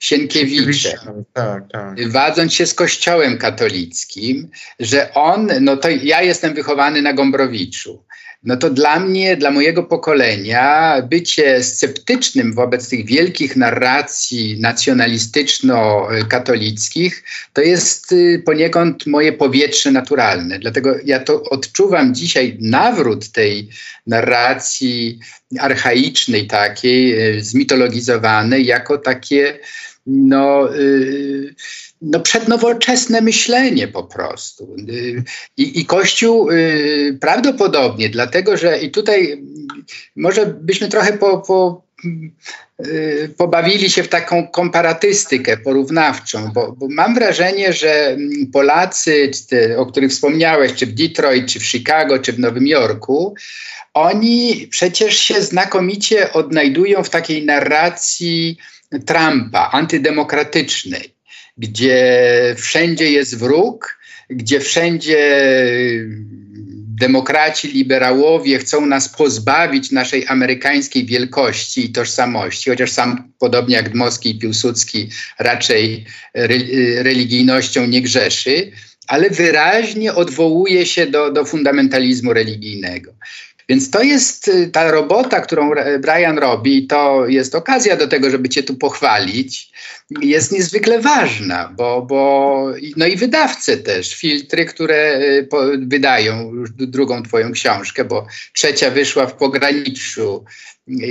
Sienkiewiczem, 0.00 1.24
tak, 1.32 1.62
tak. 1.72 2.08
wadząc 2.08 2.54
się 2.54 2.66
z 2.66 2.74
Kościołem 2.74 3.38
katolickim, 3.38 4.48
że 4.80 5.14
on, 5.14 5.50
no 5.60 5.76
to 5.76 5.88
ja 5.88 6.22
jestem 6.22 6.54
wychowany 6.54 7.02
na 7.02 7.12
Gombrowiczu, 7.12 8.04
no 8.42 8.56
to 8.56 8.70
dla 8.70 9.00
mnie, 9.00 9.36
dla 9.36 9.50
mojego 9.50 9.82
pokolenia, 9.82 10.96
bycie 11.02 11.62
sceptycznym 11.62 12.54
wobec 12.54 12.88
tych 12.88 13.06
wielkich 13.06 13.56
narracji 13.56 14.60
nacjonalistyczno-katolickich 14.60 17.22
to 17.52 17.60
jest 17.60 18.12
y, 18.12 18.42
poniekąd 18.46 19.06
moje 19.06 19.32
powietrze 19.32 19.90
naturalne. 19.90 20.58
Dlatego 20.58 20.94
ja 21.04 21.20
to 21.20 21.42
odczuwam 21.42 22.14
dzisiaj 22.14 22.56
nawrót 22.60 23.28
tej 23.28 23.68
narracji 24.06 25.18
archaicznej, 25.60 26.46
takiej, 26.46 27.36
y, 27.36 27.44
zmitologizowanej, 27.44 28.66
jako 28.66 28.98
takie 28.98 29.58
no, 30.06 30.72
yy, 30.72 31.54
no 32.02 32.20
przednowoczesne 32.20 33.20
myślenie 33.20 33.88
po 33.88 34.04
prostu. 34.04 34.76
I, 35.56 35.80
i 35.80 35.86
Kościół 35.86 36.50
yy, 36.50 37.18
prawdopodobnie, 37.20 38.08
dlatego 38.08 38.56
że 38.56 38.78
i 38.78 38.90
tutaj 38.90 39.42
może 40.16 40.46
byśmy 40.46 40.88
trochę 40.88 41.12
po, 41.12 41.38
po 41.38 41.82
yy, 42.84 43.34
pobawili 43.36 43.90
się 43.90 44.02
w 44.02 44.08
taką 44.08 44.48
komparatystykę 44.48 45.56
porównawczą, 45.56 46.50
bo, 46.54 46.72
bo, 46.72 46.86
mam 46.90 47.14
wrażenie, 47.14 47.72
że 47.72 48.16
Polacy, 48.52 49.30
o 49.76 49.86
których 49.86 50.10
wspomniałeś, 50.10 50.74
czy 50.74 50.86
w 50.86 50.94
Detroit, 50.94 51.46
czy 51.46 51.60
w 51.60 51.66
Chicago, 51.66 52.18
czy 52.18 52.32
w 52.32 52.38
Nowym 52.38 52.66
Jorku, 52.66 53.34
oni 53.94 54.68
przecież 54.70 55.18
się 55.18 55.42
znakomicie 55.42 56.32
odnajdują 56.32 57.02
w 57.02 57.10
takiej 57.10 57.46
narracji 57.46 58.56
Trumpa, 59.06 59.70
antydemokratycznej, 59.72 61.17
gdzie 61.58 62.54
wszędzie 62.58 63.10
jest 63.10 63.38
wróg, 63.38 63.98
gdzie 64.30 64.60
wszędzie 64.60 65.42
demokraci, 67.00 67.68
liberałowie 67.68 68.58
chcą 68.58 68.86
nas 68.86 69.08
pozbawić 69.08 69.90
naszej 69.90 70.26
amerykańskiej 70.28 71.06
wielkości 71.06 71.84
i 71.84 71.92
tożsamości, 71.92 72.70
chociaż 72.70 72.90
sam, 72.90 73.32
podobnie 73.38 73.76
jak 73.76 73.92
Dmowski 73.92 74.30
i 74.30 74.38
Piłsudski, 74.38 75.08
raczej 75.38 76.04
religijnością 77.02 77.86
nie 77.86 78.02
grzeszy, 78.02 78.72
ale 79.06 79.30
wyraźnie 79.30 80.14
odwołuje 80.14 80.86
się 80.86 81.06
do, 81.06 81.32
do 81.32 81.44
fundamentalizmu 81.44 82.32
religijnego. 82.32 83.12
Więc 83.68 83.90
to 83.90 84.02
jest 84.02 84.48
y, 84.48 84.70
ta 84.70 84.90
robota, 84.90 85.40
którą 85.40 85.70
Brian 86.00 86.38
robi, 86.38 86.86
to 86.86 87.26
jest 87.26 87.54
okazja 87.54 87.96
do 87.96 88.08
tego, 88.08 88.30
żeby 88.30 88.48
cię 88.48 88.62
tu 88.62 88.74
pochwalić, 88.74 89.72
jest 90.22 90.52
niezwykle 90.52 91.00
ważna, 91.00 91.72
bo, 91.76 92.02
bo 92.02 92.72
no 92.96 93.06
i 93.06 93.16
wydawcy 93.16 93.76
też, 93.76 94.14
filtry, 94.14 94.64
które 94.64 95.20
y, 95.20 95.48
wydają 95.78 96.54
już 96.54 96.70
drugą 96.70 97.22
twoją 97.22 97.52
książkę, 97.52 98.04
bo 98.04 98.26
trzecia 98.52 98.90
wyszła 98.90 99.26
w 99.26 99.34
pograniczu, 99.34 100.44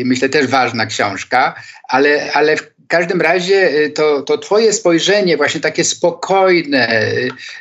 myślę 0.05 0.29
też 0.29 0.47
ważna 0.47 0.85
książka, 0.85 1.55
ale, 1.87 2.33
ale 2.33 2.55
w 2.87 2.89
każdym 2.89 3.21
razie 3.21 3.79
y, 3.83 3.89
to, 3.89 4.21
to 4.21 4.37
Twoje 4.37 4.73
spojrzenie, 4.73 5.37
właśnie 5.37 5.61
takie 5.61 5.83
spokojne, 5.83 7.11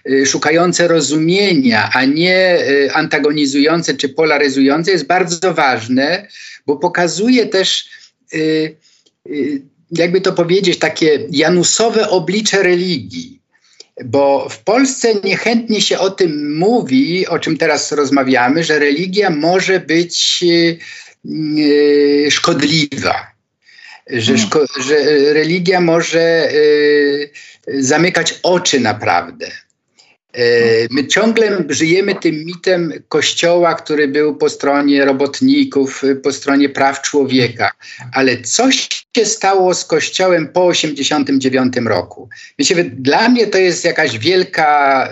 y, 0.06 0.10
y, 0.10 0.26
szukające 0.26 0.88
rozumienia, 0.88 1.90
a 1.92 2.04
nie 2.04 2.58
antagonizujące 2.94 3.94
czy 3.94 4.08
polaryzujące, 4.08 4.90
jest 4.90 5.06
bardzo 5.06 5.54
ważne, 5.54 6.28
bo 6.66 6.76
pokazuje 6.76 7.46
też, 7.46 7.88
jakby 9.90 10.20
to 10.20 10.32
powiedzieć, 10.32 10.78
takie 10.78 11.26
janusowe 11.30 12.08
oblicze 12.08 12.62
religii. 12.62 13.40
Bo 14.04 14.48
w 14.48 14.58
Polsce 14.58 15.14
niechętnie 15.24 15.80
się 15.80 15.98
o 15.98 16.10
tym 16.10 16.58
mówi, 16.58 17.26
o 17.26 17.38
czym 17.38 17.56
teraz 17.56 17.92
rozmawiamy, 17.92 18.64
że 18.64 18.78
religia 18.78 19.30
może 19.30 19.80
być 19.80 20.44
szkodliwa 22.30 23.35
że, 24.10 24.32
mm. 24.32 24.48
że 24.86 24.94
religia 25.34 25.80
może 25.80 26.52
y, 26.52 27.30
zamykać 27.68 28.40
oczy 28.42 28.80
naprawdę. 28.80 29.46
Y, 30.38 30.88
my 30.90 31.06
ciągle 31.06 31.64
żyjemy 31.68 32.14
tym 32.14 32.44
mitem 32.44 32.92
kościoła, 33.08 33.74
który 33.74 34.08
był 34.08 34.36
po 34.36 34.48
stronie 34.48 35.04
robotników, 35.04 36.02
po 36.22 36.32
stronie 36.32 36.68
praw 36.68 37.02
człowieka, 37.02 37.70
ale 38.12 38.36
coś 38.42 38.88
się 39.16 39.24
stało 39.24 39.74
z 39.74 39.84
kościołem 39.84 40.48
po 40.48 40.72
1989 40.72 41.88
roku. 41.88 42.28
Myślę, 42.58 42.84
dla 42.84 43.28
mnie 43.28 43.46
to 43.46 43.58
jest 43.58 43.84
jakaś 43.84 44.18
wielka 44.18 45.10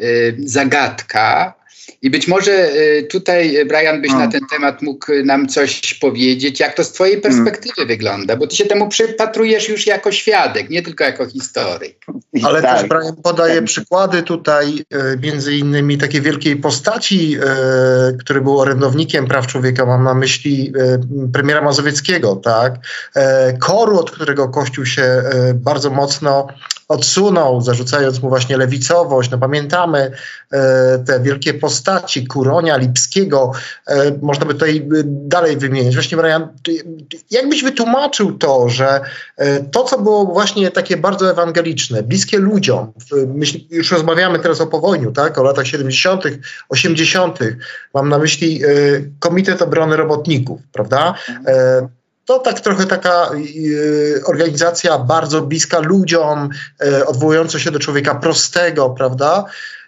y, 0.00 0.36
zagadka, 0.38 1.57
i 2.02 2.10
być 2.10 2.28
może 2.28 2.52
y, 2.52 3.06
tutaj, 3.10 3.56
y, 3.56 3.64
Brian, 3.64 4.02
byś 4.02 4.12
na 4.12 4.28
ten 4.28 4.40
temat 4.50 4.82
mógł 4.82 5.06
nam 5.24 5.48
coś 5.48 5.94
powiedzieć, 5.94 6.60
jak 6.60 6.74
to 6.74 6.84
z 6.84 6.92
Twojej 6.92 7.22
hmm. 7.22 7.32
perspektywy 7.32 7.74
hmm. 7.76 7.88
wygląda, 7.88 8.36
bo 8.36 8.46
Ty 8.46 8.56
się 8.56 8.64
temu 8.64 8.88
przypatrujesz 8.88 9.68
już 9.68 9.86
jako 9.86 10.12
świadek, 10.12 10.70
nie 10.70 10.82
tylko 10.82 11.04
jako 11.04 11.26
historyk. 11.26 12.04
Ale 12.44 12.62
tak. 12.62 12.80
też 12.80 12.88
Brian 12.88 13.16
podaje 13.22 13.54
tak. 13.54 13.64
przykłady 13.64 14.22
tutaj, 14.22 14.84
y, 14.94 15.18
między 15.22 15.56
innymi 15.56 15.98
takiej 15.98 16.20
wielkiej 16.20 16.56
postaci, 16.56 17.36
który 18.18 18.40
był 18.40 18.60
orędownikiem 18.60 19.26
praw 19.26 19.46
człowieka, 19.46 19.86
mam 19.86 20.04
na 20.04 20.14
myśli 20.14 20.72
premiera 21.32 21.62
Mazowieckiego, 21.62 22.36
tak? 22.36 22.74
Koru, 23.60 23.98
od 23.98 24.10
którego 24.10 24.48
Kościół 24.48 24.86
się 24.86 25.22
bardzo 25.54 25.90
mocno 25.90 26.46
odsunął, 26.88 27.60
zarzucając 27.60 28.22
mu 28.22 28.28
właśnie 28.28 28.56
lewicowość. 28.56 29.30
No 29.30 29.38
pamiętamy 29.38 30.10
e, 30.52 30.98
te 31.06 31.20
wielkie 31.20 31.54
postaci 31.54 32.26
Kuronia, 32.26 32.76
Lipskiego, 32.76 33.52
e, 33.86 34.18
można 34.22 34.46
by 34.46 34.54
tutaj 34.54 34.76
e, 34.76 34.82
dalej 35.04 35.56
wymienić. 35.56 35.94
Właśnie 35.94 36.16
Brian, 36.16 36.48
jak 37.30 37.48
byś 37.48 37.62
wytłumaczył 37.62 38.38
to, 38.38 38.68
że 38.68 39.00
e, 39.36 39.64
to, 39.64 39.84
co 39.84 39.98
było 39.98 40.24
właśnie 40.24 40.70
takie 40.70 40.96
bardzo 40.96 41.30
ewangeliczne, 41.30 42.02
bliskie 42.02 42.38
ludziom, 42.38 42.92
myśl, 43.34 43.58
już 43.70 43.92
rozmawiamy 43.92 44.38
teraz 44.38 44.60
o 44.60 44.66
powojniu, 44.66 45.12
tak, 45.12 45.38
o 45.38 45.42
latach 45.42 45.66
70., 45.66 46.24
80., 46.68 47.38
mam 47.94 48.08
na 48.08 48.18
myśli 48.18 48.64
e, 48.64 48.68
Komitet 49.18 49.62
Obrony 49.62 49.96
Robotników, 49.96 50.60
prawda? 50.72 51.14
E, 52.28 52.34
to 52.34 52.38
tak 52.38 52.60
trochę 52.60 52.86
taka 52.86 53.30
y, 53.56 54.22
organizacja 54.26 54.98
bardzo 54.98 55.42
bliska 55.42 55.78
ludziom, 55.78 56.48
y, 56.82 57.06
odwołująca 57.06 57.58
się 57.58 57.70
do 57.70 57.78
człowieka 57.78 58.14
prostego, 58.14 58.90
prawda? 58.90 59.44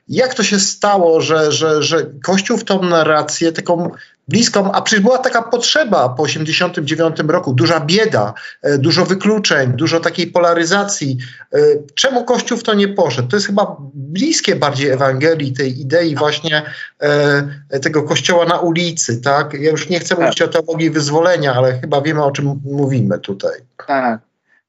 Jak 0.09 0.35
to 0.35 0.43
się 0.43 0.61
stało, 0.61 1.21
że, 1.21 1.53
że, 1.53 1.83
że 1.83 2.07
Kościół 2.23 2.59
w 2.59 2.65
tą 2.65 2.83
narrację 2.83 3.53
taką 3.53 3.91
bliską, 4.29 4.73
a 4.73 4.83
przecież 4.83 5.05
była 5.05 5.19
taka 5.19 5.43
potrzeba 5.43 6.09
po 6.09 6.23
89 6.23 7.17
roku, 7.29 7.55
duża 7.55 7.81
bieda, 7.81 8.35
e, 8.63 8.79
dużo 8.79 9.05
wykluczeń, 9.05 9.73
dużo 9.73 10.01
takiej 10.01 10.27
polaryzacji. 10.27 11.19
E, 11.53 11.59
czemu 11.95 12.25
Kościół 12.25 12.59
w 12.59 12.63
to 12.63 12.75
nie 12.75 12.89
poszedł? 12.89 13.29
To 13.29 13.37
jest 13.37 13.47
chyba 13.47 13.77
bliskie 13.95 14.57
bardziej 14.57 14.91
Ewangelii, 14.91 15.53
tej 15.53 15.81
idei 15.81 16.15
właśnie 16.15 16.63
e, 16.99 17.81
tego 17.81 18.03
Kościoła 18.03 18.45
na 18.45 18.59
ulicy, 18.59 19.21
tak? 19.21 19.55
Ja 19.55 19.71
już 19.71 19.89
nie 19.89 20.01
chcę 20.01 20.09
tak. 20.09 20.25
mówić 20.25 20.43
o 20.43 20.49
teologii 20.49 20.91
wyzwolenia, 20.91 21.55
ale 21.55 21.81
chyba 21.81 22.01
wiemy, 22.01 22.25
o 22.25 22.31
czym 22.31 22.61
mówimy 22.65 23.19
tutaj. 23.19 23.61
Tak, 23.87 24.21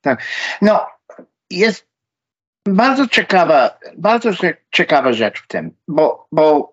tak. 0.01 0.21
No, 0.61 0.85
jest 1.49 1.85
bardzo 2.67 3.07
ciekawa, 3.07 3.79
bardzo 3.97 4.29
ciekawa 4.71 5.13
rzecz 5.13 5.41
w 5.41 5.47
tym, 5.47 5.71
bo, 5.87 6.27
bo 6.31 6.70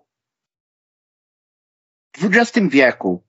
w 2.17 2.25
XX 2.25 2.67
wieku 2.69 3.23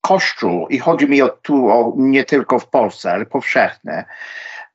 Kościół, 0.00 0.68
i 0.68 0.78
chodzi 0.78 1.08
mi 1.08 1.22
o, 1.22 1.28
tu 1.28 1.70
o, 1.70 1.94
nie 1.96 2.24
tylko 2.24 2.58
w 2.58 2.68
Polsce, 2.68 3.12
ale 3.12 3.26
powszechne, 3.26 4.04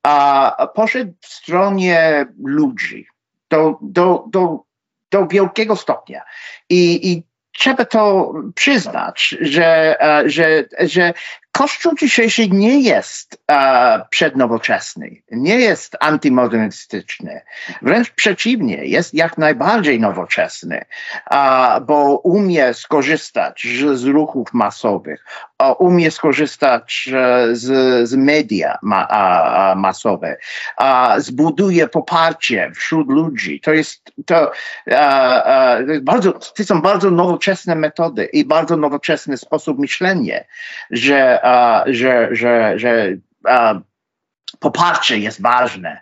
a 0.03 0.67
poszedł 0.75 1.13
w 1.21 1.27
stronie 1.27 2.25
ludzi 2.43 3.07
do, 3.49 3.77
do, 3.81 4.25
do, 4.29 4.63
do 5.11 5.27
wielkiego 5.27 5.75
stopnia. 5.75 6.21
I, 6.69 7.11
i 7.11 7.23
trzeba 7.51 7.85
to 7.85 8.33
przyznać, 8.55 9.35
że, 9.41 10.01
e, 10.01 10.29
że, 10.29 10.65
że 10.79 11.13
Kościół 11.57 11.95
dzisiejszy 11.99 12.49
nie 12.49 12.79
jest 12.79 13.41
e, 13.51 14.05
przednowoczesny, 14.09 15.21
nie 15.31 15.59
jest 15.59 15.97
antymodernistyczny. 15.99 17.41
Wręcz 17.81 18.09
przeciwnie, 18.09 18.85
jest 18.85 19.13
jak 19.13 19.37
najbardziej 19.37 19.99
nowoczesny, 19.99 20.85
e, 21.31 21.81
bo 21.81 22.17
umie 22.17 22.73
skorzystać 22.73 23.67
z, 23.79 23.99
z 23.99 24.05
ruchów 24.05 24.53
masowych, 24.53 25.25
e, 25.59 25.73
umie 25.73 26.11
skorzystać 26.11 27.09
z, 27.51 27.63
z 28.09 28.15
media 28.15 28.77
ma, 28.81 29.07
a, 29.09 29.75
masowe, 29.75 30.37
zbuduje 31.17 31.87
poparcie 31.87 32.71
wśród 32.75 33.09
ludzi. 33.09 33.61
To 33.61 33.73
jest, 33.73 34.11
to, 34.25 34.51
bardzo, 36.01 36.31
to 36.33 36.63
są 36.63 36.81
bardzo 36.81 37.11
nowoczesne 37.11 37.75
metody 37.75 38.25
i 38.25 38.45
bardzo 38.45 38.77
nowoczesny 38.77 39.37
sposób 39.37 39.79
myślenia, 39.79 40.39
że 40.91 41.44
że, 41.85 42.29
że, 42.31 42.79
że 42.79 43.17
poparcie 44.59 45.17
jest 45.17 45.41
ważne 45.41 46.01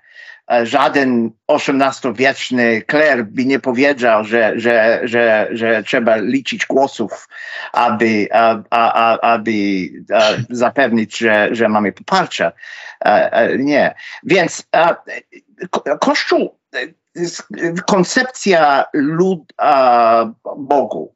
e, 0.51 0.65
żaden 0.65 1.31
XVIII-wieczny 1.47 2.81
kler 2.81 3.25
by 3.25 3.45
nie 3.45 3.59
powiedział, 3.59 4.23
że, 4.23 4.53
że, 4.55 5.01
że, 5.03 5.47
że 5.51 5.83
trzeba 5.83 6.15
liczyć 6.15 6.65
głosów, 6.65 7.27
aby, 7.73 8.27
a, 8.31 9.19
aby 9.19 9.51
zapewnić, 10.49 11.17
że, 11.17 11.49
że 11.51 11.69
mamy 11.69 11.91
poparcie. 11.91 12.51
Nie. 13.59 13.95
Więc 14.23 14.67
Kościół, 15.99 16.59
koncepcja 17.87 18.85
lud 18.93 19.53
Bogu 20.57 21.12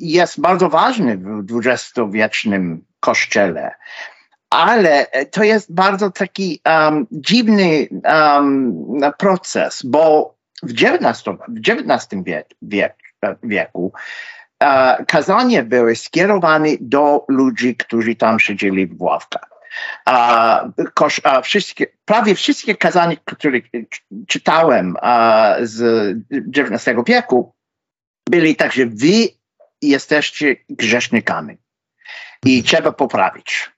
jest 0.00 0.40
bardzo 0.40 0.68
ważny 0.68 1.16
w 1.16 1.44
XX-wiecznym 1.50 2.84
kościele 3.00 3.74
ale 4.52 5.06
to 5.30 5.44
jest 5.44 5.74
bardzo 5.74 6.10
taki 6.10 6.60
um, 6.66 7.06
dziwny 7.10 7.88
um, 8.04 9.00
proces, 9.18 9.82
bo 9.84 10.34
w 10.62 10.70
XIX, 10.70 11.24
w 11.48 11.58
XIX 11.68 12.22
wiek, 12.24 12.46
wiek, 12.62 12.96
wieku 13.42 13.92
uh, 14.64 15.06
kazania 15.06 15.62
były 15.62 15.96
skierowane 15.96 16.68
do 16.80 17.24
ludzi, 17.28 17.76
którzy 17.76 18.16
tam 18.16 18.40
siedzieli 18.40 18.86
w 18.86 19.02
ławkach. 19.02 19.48
Uh, 20.06 20.86
kosz, 20.94 21.18
uh, 21.18 21.44
wszystkie, 21.44 21.86
prawie 22.04 22.34
wszystkie 22.34 22.76
kazania, 22.76 23.16
które 23.24 23.58
czytałem 24.28 24.96
z 25.62 25.82
XIX 26.56 26.96
wieku, 27.06 27.54
byli 28.32 28.56
tak, 28.56 28.72
że 28.72 28.86
wy 28.86 29.28
jesteście 29.82 30.56
grzesznikami 30.68 31.56
i 32.44 32.62
trzeba 32.62 32.92
poprawić. 32.92 33.70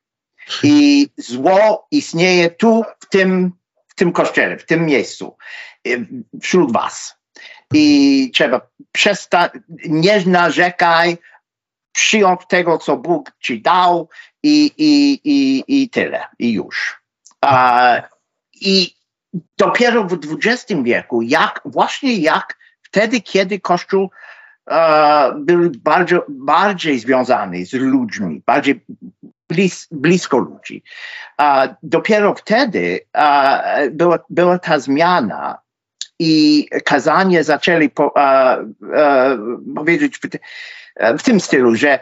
I 0.62 1.08
zło 1.16 1.86
istnieje 1.90 2.50
tu, 2.50 2.84
w 3.00 3.08
tym, 3.08 3.52
w 3.88 3.94
tym 3.94 4.12
kościele, 4.12 4.58
w 4.58 4.66
tym 4.66 4.86
miejscu, 4.86 5.36
wśród 6.42 6.72
was. 6.72 7.16
I 7.74 8.30
trzeba 8.34 8.60
przestać, 8.92 9.52
nie 9.84 10.26
narzekaj, 10.26 11.18
przyjąć 11.92 12.40
tego, 12.48 12.78
co 12.78 12.96
Bóg 12.96 13.32
ci 13.40 13.62
dał 13.62 14.08
i, 14.42 14.72
i, 14.78 15.20
i, 15.24 15.64
i 15.68 15.90
tyle, 15.90 16.26
i 16.38 16.52
już. 16.52 17.02
Uh, 17.44 18.02
I 18.60 18.96
dopiero 19.58 20.04
w 20.04 20.18
XX 20.46 20.82
wieku, 20.82 21.22
jak, 21.22 21.60
właśnie 21.64 22.16
jak 22.16 22.58
wtedy, 22.82 23.20
kiedy 23.20 23.60
Kościół 23.60 24.10
był 25.36 25.70
bardziej, 25.70 26.18
bardziej 26.28 26.98
związany 26.98 27.66
z 27.66 27.72
ludźmi, 27.72 28.42
bardziej 28.46 28.84
blis, 29.48 29.88
blisko 29.90 30.38
ludzi. 30.38 30.82
Dopiero 31.82 32.34
wtedy 32.34 33.00
była, 33.90 34.18
była 34.30 34.58
ta 34.58 34.78
zmiana 34.78 35.58
i 36.18 36.66
kazanie 36.84 37.44
zaczęli 37.44 37.90
po, 37.90 38.06
uh, 38.06 38.14
powiedzieć 39.74 40.18
w, 40.18 40.28
w, 41.18 41.22
tym 41.22 41.40
stylu, 41.40 41.74
że 41.74 41.98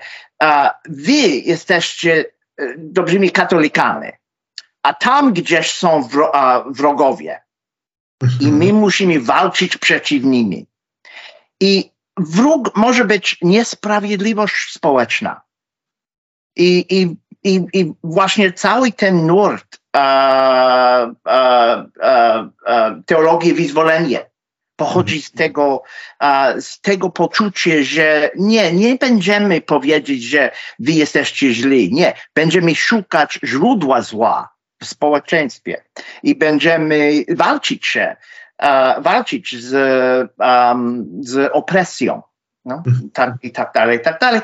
wy 0.89 1.13
jesteście 1.29 2.25
dobrymi 2.79 3.31
katolikami, 3.31 4.09
a 4.83 4.95
tam 4.95 5.33
gdzieś 5.33 5.71
są 5.71 6.03
wro, 6.03 6.33
wrogowie 6.71 7.41
i 8.41 8.53
my 8.53 8.73
musimy 8.73 9.21
walczyć 9.21 9.77
przeciw 9.77 10.25
nimi. 10.25 10.67
I 11.61 11.92
wróg 12.17 12.77
może 12.77 13.05
być 13.05 13.39
niesprawiedliwość 13.43 14.73
społeczna. 14.73 15.41
I, 16.57 16.87
i 16.91 17.17
i, 17.45 17.67
i 17.73 17.93
właśnie 18.05 18.53
cały 18.53 18.93
ten 18.93 19.27
nurt 19.27 19.81
uh, 19.97 21.11
uh, 21.27 21.85
uh, 21.97 23.05
teologii 23.07 23.55
wyzwolenia 23.55 24.21
pochodzi 24.77 25.23
z 25.23 25.33
tego, 25.33 25.83
z 26.61 26.81
tego 26.81 27.11
poczucia, 27.11 27.71
że 27.83 28.31
nie, 28.37 28.73
nie 28.73 28.97
będziemy 28.97 29.61
powiedzieć, 29.61 30.23
że 30.23 30.51
wy 30.79 30.93
jesteście 30.93 31.55
źli. 31.55 31.93
Nie, 31.93 32.15
będziemy 32.35 32.75
szukać 32.75 33.39
źródła 33.45 34.03
zła 34.03 34.55
w 34.81 34.87
społeczeństwie 34.87 35.85
i 36.23 36.35
będziemy 36.35 37.25
walczyć 37.29 37.87
się, 37.87 38.17
walczyć 38.99 39.57
z, 39.61 39.71
z 41.21 41.51
opresją. 41.53 42.23
No, 42.65 42.83
mhm. 42.87 43.11
tak, 43.13 43.35
I 43.43 43.51
tak 43.51 43.73
dalej, 43.75 43.99
i 43.99 44.01
tak 44.01 44.21
dalej. 44.21 44.41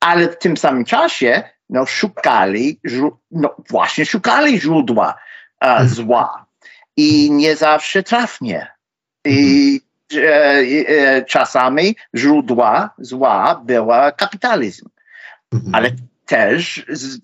Ale 0.00 0.28
w 0.28 0.38
tym 0.38 0.56
samym 0.56 0.84
czasie 0.84 1.42
no, 1.70 1.86
szukali, 1.86 2.80
no, 3.30 3.54
właśnie 3.70 4.06
szukali 4.06 4.60
źródła 4.60 5.14
uh, 5.64 5.86
zła 5.86 6.46
i 6.96 7.30
nie 7.30 7.56
zawsze 7.56 8.02
trafnie. 8.02 8.66
I 9.24 9.80
e, 10.14 10.20
e, 10.88 11.24
czasami 11.24 11.96
źródła 12.16 12.94
zła 12.98 13.62
była 13.64 14.12
kapitalizm, 14.12 14.88
mhm. 15.52 15.74
ale 15.74 15.90
też 16.32 16.84
z, 16.88 17.18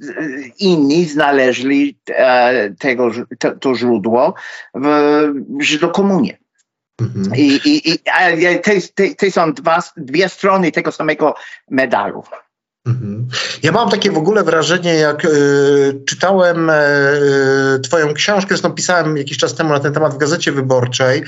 inni 0.58 1.06
znaleźli 1.06 1.98
e, 2.08 2.70
tego, 2.70 3.10
to, 3.38 3.50
to 3.50 3.74
źródło 3.74 4.34
w 4.74 5.62
Żydokomunie. 5.62 6.38
Mhm. 7.00 7.36
I, 7.36 7.60
i, 7.64 7.90
i 7.90 7.98
te, 9.16 9.30
są 9.30 9.52
dwa, 9.52 9.82
dwie 9.96 10.28
strony 10.28 10.72
tego 10.72 10.92
samego 10.92 11.34
medalu. 11.70 12.22
Mhm. 12.86 13.28
Ja 13.62 13.72
mam 13.72 13.90
takie 13.90 14.10
w 14.10 14.18
ogóle 14.18 14.44
wrażenie, 14.44 14.94
jak 14.94 15.24
y, 15.24 16.02
czytałem 16.06 16.70
y, 16.70 17.80
Twoją 17.82 18.14
książkę, 18.14 18.48
zresztą 18.48 18.72
pisałem 18.72 19.16
jakiś 19.16 19.38
czas 19.38 19.54
temu 19.54 19.70
na 19.70 19.80
ten 19.80 19.92
temat 19.92 20.14
w 20.14 20.18
gazecie 20.18 20.52
wyborczej, 20.52 21.22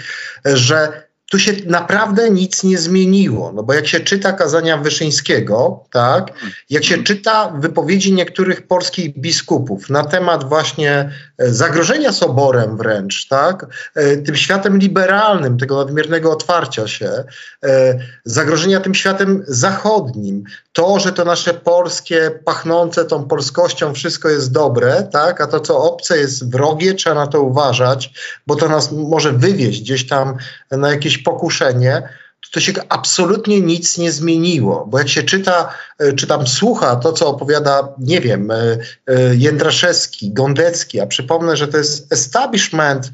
że 0.45 1.10
tu 1.31 1.39
się 1.39 1.53
naprawdę 1.67 2.31
nic 2.31 2.65
nie 2.65 2.79
zmieniło. 2.79 3.53
No 3.53 3.63
bo 3.63 3.75
jak 3.75 3.87
się 3.87 4.01
czyta 4.01 4.33
kazania 4.33 4.77
Wyszyńskiego, 4.77 5.85
tak, 5.91 6.33
jak 6.71 6.85
się 6.85 7.03
czyta 7.03 7.53
wypowiedzi 7.59 8.13
niektórych 8.13 8.67
polskich 8.67 9.19
biskupów 9.19 9.91
na 9.91 10.05
temat 10.05 10.49
właśnie 10.49 11.11
e, 11.39 11.49
zagrożenia 11.49 12.13
soborem 12.13 12.77
wręcz, 12.77 13.29
tak, 13.29 13.67
e, 13.95 14.17
tym 14.17 14.37
światem 14.37 14.79
liberalnym, 14.79 15.59
tego 15.59 15.77
nadmiernego 15.77 16.33
otwarcia 16.33 16.89
się, 16.89 17.25
e, 17.65 17.99
zagrożenia 18.25 18.81
tym 18.81 18.95
światem 18.95 19.45
zachodnim, 19.49 20.45
to, 20.73 20.99
że 20.99 21.13
to 21.13 21.25
nasze 21.25 21.55
polskie, 21.55 22.31
pachnące 22.45 23.05
tą 23.05 23.25
polskością 23.25 23.95
wszystko 23.95 24.29
jest 24.29 24.53
dobre, 24.53 25.09
tak, 25.13 25.41
a 25.41 25.47
to, 25.47 25.61
co 25.61 25.83
obce 25.83 26.19
jest 26.19 26.51
wrogie, 26.51 26.95
trzeba 26.95 27.15
na 27.15 27.27
to 27.27 27.43
uważać, 27.43 28.13
bo 28.47 28.57
to 28.57 28.69
nas 28.69 28.93
może 28.93 29.33
wywieźć 29.33 29.81
gdzieś 29.81 30.07
tam 30.07 30.37
na 30.71 30.91
jakieś 30.91 31.20
pokuszenie, 31.21 32.03
to, 32.51 32.61
się 32.61 32.73
absolutnie 32.89 33.61
nic 33.61 33.99
nie 33.99 34.13
zmieniło, 34.13 34.87
bo 34.87 34.99
jak 34.99 35.09
się 35.09 35.23
czyta, 35.23 35.75
e, 35.99 36.13
czy 36.13 36.27
tam 36.27 36.47
słucha 36.47 36.97
to, 36.97 37.13
co 37.13 37.29
opowiada, 37.29 37.89
nie 37.99 38.21
wiem, 38.21 38.51
e, 38.51 38.57
e, 38.57 39.35
Jędraszewski, 39.35 40.33
Gondecki, 40.33 41.01
a 41.01 41.07
przypomnę, 41.07 41.57
że 41.57 41.69
to 41.69 41.79
jest 41.79 42.13
establishment 42.13 43.11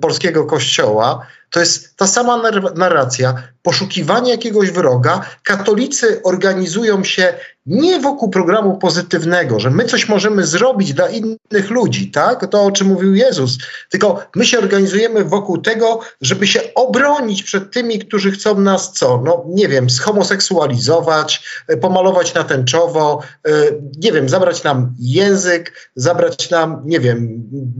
polskiego 0.00 0.44
kościoła, 0.44 1.26
to 1.50 1.60
jest 1.60 1.96
ta 1.96 2.06
sama 2.06 2.42
narracja, 2.74 3.34
poszukiwanie 3.62 4.30
jakiegoś 4.30 4.70
wroga. 4.70 5.20
Katolicy 5.42 6.22
organizują 6.22 7.04
się 7.04 7.34
nie 7.66 8.00
wokół 8.00 8.30
programu 8.30 8.78
pozytywnego, 8.78 9.60
że 9.60 9.70
my 9.70 9.84
coś 9.84 10.08
możemy 10.08 10.46
zrobić 10.46 10.94
dla 10.94 11.08
innych 11.08 11.70
ludzi, 11.70 12.10
tak? 12.10 12.50
To, 12.50 12.64
o 12.64 12.72
czym 12.72 12.86
mówił 12.86 13.14
Jezus. 13.14 13.58
Tylko 13.90 14.26
my 14.36 14.46
się 14.46 14.58
organizujemy 14.58 15.24
wokół 15.24 15.58
tego, 15.58 16.00
żeby 16.20 16.46
się 16.46 16.60
obronić 16.74 17.42
przed 17.42 17.72
tymi, 17.72 17.98
którzy 17.98 18.30
chcą 18.30 18.60
nas 18.60 18.92
co? 18.92 19.22
No, 19.24 19.44
nie 19.48 19.68
wiem, 19.68 19.90
zhomoseksualizować, 19.90 21.42
e, 21.68 21.76
pomalować 21.76 22.34
na 22.34 22.44
tęczowo, 22.44 23.22
e, 23.46 23.50
nie 23.98 24.12
wiem, 24.12 24.28
zabrać 24.28 24.64
nam 24.64 24.94
język, 24.98 25.90
zabrać 25.96 26.50
nam, 26.50 26.82
nie 26.84 27.00
wiem, 27.00 27.28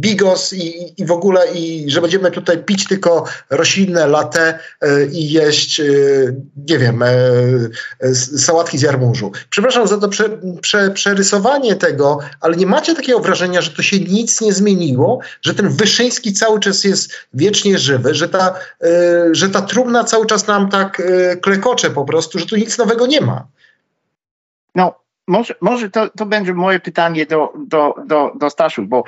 bigos 0.00 0.52
i, 0.52 0.94
i 1.02 1.06
w 1.06 1.12
ogóle, 1.12 1.52
i 1.54 1.90
że 1.90 2.00
będziemy 2.00 2.30
tutaj 2.30 2.58
pić 2.58 2.86
tylko 2.86 3.24
roślinne 3.56 4.06
latte 4.06 4.58
e, 4.80 5.06
i 5.06 5.32
jeść, 5.32 5.80
nie 6.68 6.78
wiem, 6.78 7.04
sałatki 8.38 8.78
z 8.78 8.82
jarmużu. 8.82 9.32
Przepraszam, 9.50 9.88
za 9.88 9.98
to 9.98 10.08
prze, 10.08 10.24
prze, 10.60 10.90
przerysowanie 10.90 11.76
tego, 11.76 12.18
ale 12.40 12.56
nie 12.56 12.66
macie 12.66 12.94
takiego 12.94 13.20
wrażenia, 13.20 13.62
że 13.62 13.70
to 13.70 13.82
się 13.82 14.00
nic 14.00 14.40
nie 14.40 14.52
zmieniło, 14.52 15.20
że 15.42 15.54
ten 15.54 15.68
Wyszyński 15.68 16.32
cały 16.32 16.60
czas 16.60 16.84
jest 16.84 17.12
wiecznie 17.34 17.78
żywy, 17.78 18.14
że 18.14 18.28
ta, 18.28 18.54
że 19.32 19.48
ta 19.48 19.62
trumna 19.62 20.04
cały 20.04 20.26
czas 20.26 20.46
nam 20.46 20.68
tak 20.68 21.02
klekocze 21.42 21.90
po 21.90 22.04
prostu, 22.04 22.38
że 22.38 22.46
tu 22.46 22.56
nic 22.56 22.78
nowego 22.78 23.06
nie 23.06 23.20
ma. 23.20 23.46
No, 24.74 24.94
może, 25.26 25.54
może 25.60 25.90
to, 25.90 26.08
to 26.08 26.26
będzie 26.26 26.54
moje 26.54 26.80
pytanie 26.80 27.26
do, 27.26 27.52
do, 27.66 27.94
do, 28.06 28.32
do 28.38 28.50
Staszu, 28.50 28.82
bo 28.82 29.04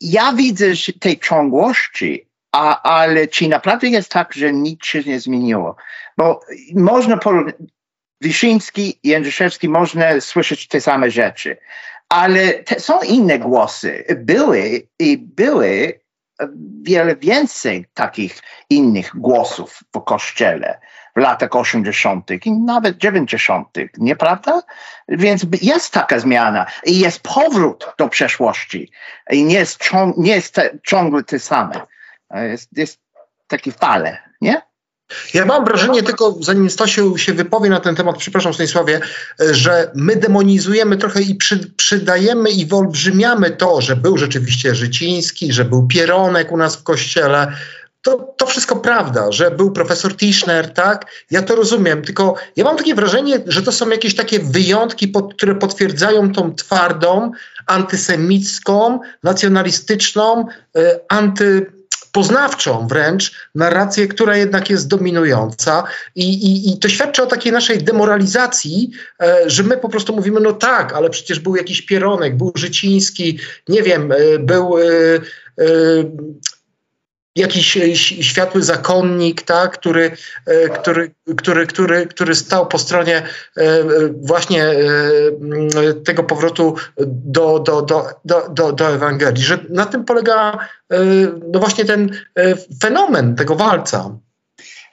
ja 0.00 0.32
widzę 0.32 0.66
tej 1.00 1.18
ciągłości, 1.18 2.27
a, 2.58 2.82
ale 2.82 3.26
czy 3.26 3.48
naprawdę 3.48 3.88
jest 3.88 4.10
tak, 4.10 4.32
że 4.32 4.52
nic 4.52 4.86
się 4.86 5.02
nie 5.02 5.20
zmieniło? 5.20 5.76
Bo 6.16 6.40
można 6.74 7.16
porównać, 7.16 7.54
Wiszyński 8.20 9.00
Jędrzejewski 9.04 9.68
można 9.68 10.20
słyszeć 10.20 10.68
te 10.68 10.80
same 10.80 11.10
rzeczy. 11.10 11.56
Ale 12.08 12.52
te, 12.52 12.80
są 12.80 13.00
inne 13.02 13.38
głosy. 13.38 14.04
Były 14.16 14.88
i 14.98 15.18
były 15.18 16.00
wiele 16.82 17.16
więcej 17.16 17.86
takich 17.94 18.42
innych 18.70 19.10
głosów 19.14 19.80
w 19.94 20.00
kościele 20.04 20.80
w 21.16 21.20
latach 21.20 21.56
80. 21.56 22.30
i 22.46 22.52
nawet 22.52 22.96
90., 22.96 23.68
nieprawda? 23.98 24.62
Więc 25.08 25.46
jest 25.62 25.92
taka 25.92 26.18
zmiana 26.18 26.66
i 26.84 26.98
jest 26.98 27.20
powrót 27.20 27.94
do 27.98 28.08
przeszłości 28.08 28.90
i 29.30 29.44
nie 29.44 29.54
jest, 29.54 29.82
ciąg, 29.82 30.16
nie 30.16 30.34
jest 30.34 30.54
te, 30.54 30.78
ciągle 30.86 31.24
te 31.24 31.38
same. 31.38 31.86
Jest, 32.34 32.68
jest 32.76 32.98
takie 33.48 33.72
fale, 33.72 34.18
nie? 34.40 34.62
Ja 35.34 35.44
mam 35.44 35.64
wrażenie, 35.64 36.02
tylko 36.02 36.36
zanim 36.40 36.70
Stasiu 36.70 37.18
się 37.18 37.32
wypowie 37.32 37.70
na 37.70 37.80
ten 37.80 37.96
temat, 37.96 38.16
przepraszam 38.16 38.54
Stanisławie, 38.54 39.00
że 39.50 39.90
my 39.94 40.16
demonizujemy 40.16 40.96
trochę 40.96 41.22
i 41.22 41.34
przy, 41.34 41.70
przydajemy 41.76 42.50
i 42.50 42.66
wyolbrzymiamy 42.66 43.50
to, 43.50 43.80
że 43.80 43.96
był 43.96 44.18
rzeczywiście 44.18 44.74
Życiński, 44.74 45.52
że 45.52 45.64
był 45.64 45.86
Pieronek 45.86 46.52
u 46.52 46.56
nas 46.56 46.76
w 46.76 46.82
kościele. 46.82 47.52
To, 48.02 48.34
to 48.36 48.46
wszystko 48.46 48.76
prawda, 48.76 49.32
że 49.32 49.50
był 49.50 49.72
profesor 49.72 50.16
Tischner, 50.16 50.72
tak? 50.72 51.06
Ja 51.30 51.42
to 51.42 51.54
rozumiem, 51.54 52.02
tylko 52.02 52.34
ja 52.56 52.64
mam 52.64 52.76
takie 52.76 52.94
wrażenie, 52.94 53.40
że 53.46 53.62
to 53.62 53.72
są 53.72 53.88
jakieś 53.88 54.14
takie 54.16 54.38
wyjątki, 54.38 55.08
pod, 55.08 55.34
które 55.34 55.54
potwierdzają 55.54 56.32
tą 56.32 56.54
twardą, 56.54 57.30
antysemicką, 57.66 59.00
nacjonalistyczną, 59.22 60.46
y, 60.78 61.00
anty 61.08 61.77
poznawczą 62.12 62.86
wręcz 62.88 63.32
narrację, 63.54 64.08
która 64.08 64.36
jednak 64.36 64.70
jest 64.70 64.88
dominująca 64.88 65.84
i, 66.14 66.24
i, 66.24 66.72
i 66.72 66.78
to 66.78 66.88
świadczy 66.88 67.22
o 67.22 67.26
takiej 67.26 67.52
naszej 67.52 67.78
demoralizacji, 67.78 68.90
e, 69.22 69.50
że 69.50 69.62
my 69.62 69.76
po 69.76 69.88
prostu 69.88 70.16
mówimy, 70.16 70.40
no 70.40 70.52
tak, 70.52 70.92
ale 70.92 71.10
przecież 71.10 71.40
był 71.40 71.56
jakiś 71.56 71.82
Pieronek, 71.82 72.36
był 72.36 72.52
Życiński, 72.54 73.38
nie 73.68 73.82
wiem, 73.82 74.12
e, 74.12 74.38
był... 74.38 74.78
E, 74.78 74.84
e 75.58 75.68
jakiś 77.38 77.76
e, 77.76 77.96
światły 77.96 78.62
zakonnik, 78.62 79.42
tak, 79.42 79.72
który, 79.72 80.10
e, 80.46 80.68
który, 80.68 81.10
który, 81.36 81.66
który, 81.66 82.06
który 82.06 82.34
stał 82.34 82.66
po 82.66 82.78
stronie 82.78 83.16
e, 83.16 83.82
właśnie 84.20 84.64
tego 86.04 86.24
powrotu 86.24 86.76
do, 87.06 87.58
do, 87.58 87.82
do, 87.82 88.06
do, 88.24 88.48
do, 88.48 88.72
do 88.72 88.94
Ewangelii, 88.94 89.44
że 89.44 89.58
na 89.70 89.86
tym 89.86 90.04
polega 90.04 90.68
no 91.52 91.60
właśnie 91.60 91.84
ten 91.84 92.10
fenomen 92.82 93.36
tego 93.36 93.54
walca. 93.54 94.18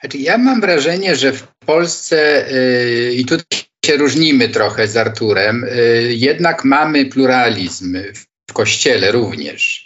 Znaczy, 0.00 0.18
ja 0.18 0.38
mam 0.38 0.60
wrażenie, 0.60 1.16
że 1.16 1.32
w 1.32 1.46
Polsce 1.66 2.46
i 3.12 3.24
tutaj 3.24 3.60
się 3.86 3.96
różnimy 3.96 4.48
trochę 4.48 4.88
z 4.88 4.96
Arturem, 4.96 5.66
jednak 6.08 6.64
mamy 6.64 7.06
pluralizm 7.06 7.98
w 8.50 8.52
Kościele 8.52 9.12
również. 9.12 9.85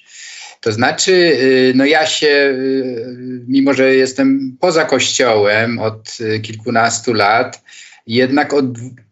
To 0.61 0.73
znaczy, 0.73 1.13
y, 1.13 1.73
no 1.77 1.85
ja 1.85 2.07
się, 2.07 2.27
y, 2.27 3.45
mimo 3.49 3.75
że 3.75 3.95
jestem 3.95 4.57
poza 4.61 4.85
kościołem 4.85 5.79
od 5.79 6.17
y, 6.21 6.41
kilkunastu 6.41 7.13
lat, 7.13 7.63
jednak 8.07 8.53
od, 8.53 8.65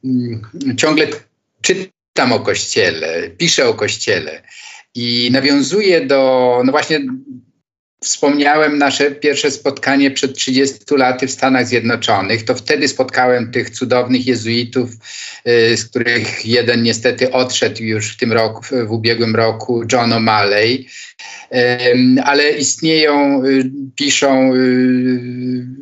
mm, 0.05 0.42
ciągle 0.76 1.07
czytam 1.61 2.32
o 2.32 2.40
kościele, 2.40 3.30
piszę 3.30 3.68
o 3.68 3.74
kościele 3.74 4.42
i 4.94 5.28
nawiązuję 5.32 6.07
do, 6.07 6.62
no 6.64 6.72
właśnie 6.72 7.01
Wspomniałem 8.01 8.78
nasze 8.78 9.11
pierwsze 9.11 9.51
spotkanie 9.51 10.11
przed 10.11 10.34
30 10.34 10.78
laty 10.90 11.26
w 11.26 11.30
Stanach 11.30 11.66
Zjednoczonych. 11.66 12.44
To 12.44 12.55
wtedy 12.55 12.88
spotkałem 12.88 13.53
tych 13.53 13.70
cudownych 13.70 14.26
jezuitów, 14.26 14.90
z 15.76 15.84
których 15.84 16.46
jeden 16.46 16.82
niestety 16.82 17.32
odszedł 17.32 17.82
już 17.82 18.12
w 18.12 18.16
tym 18.16 18.32
roku, 18.32 18.64
w 18.86 18.92
ubiegłym 18.92 19.36
roku, 19.36 19.82
John 19.92 20.11
O'Malley 20.11 20.84
ale 22.24 22.51
istnieją, 22.51 23.44
y, 23.44 23.70
piszą 23.94 24.55
y, 24.55 24.59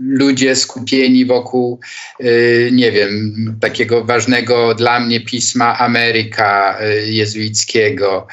ludzie 0.00 0.56
skupieni 0.56 1.24
wokół, 1.24 1.80
y, 2.20 2.70
nie 2.72 2.92
wiem, 2.92 3.34
takiego 3.60 4.04
ważnego 4.04 4.74
dla 4.74 5.00
mnie 5.00 5.20
pisma 5.20 5.78
Ameryka 5.78 6.78
jezuickiego, 7.06 8.26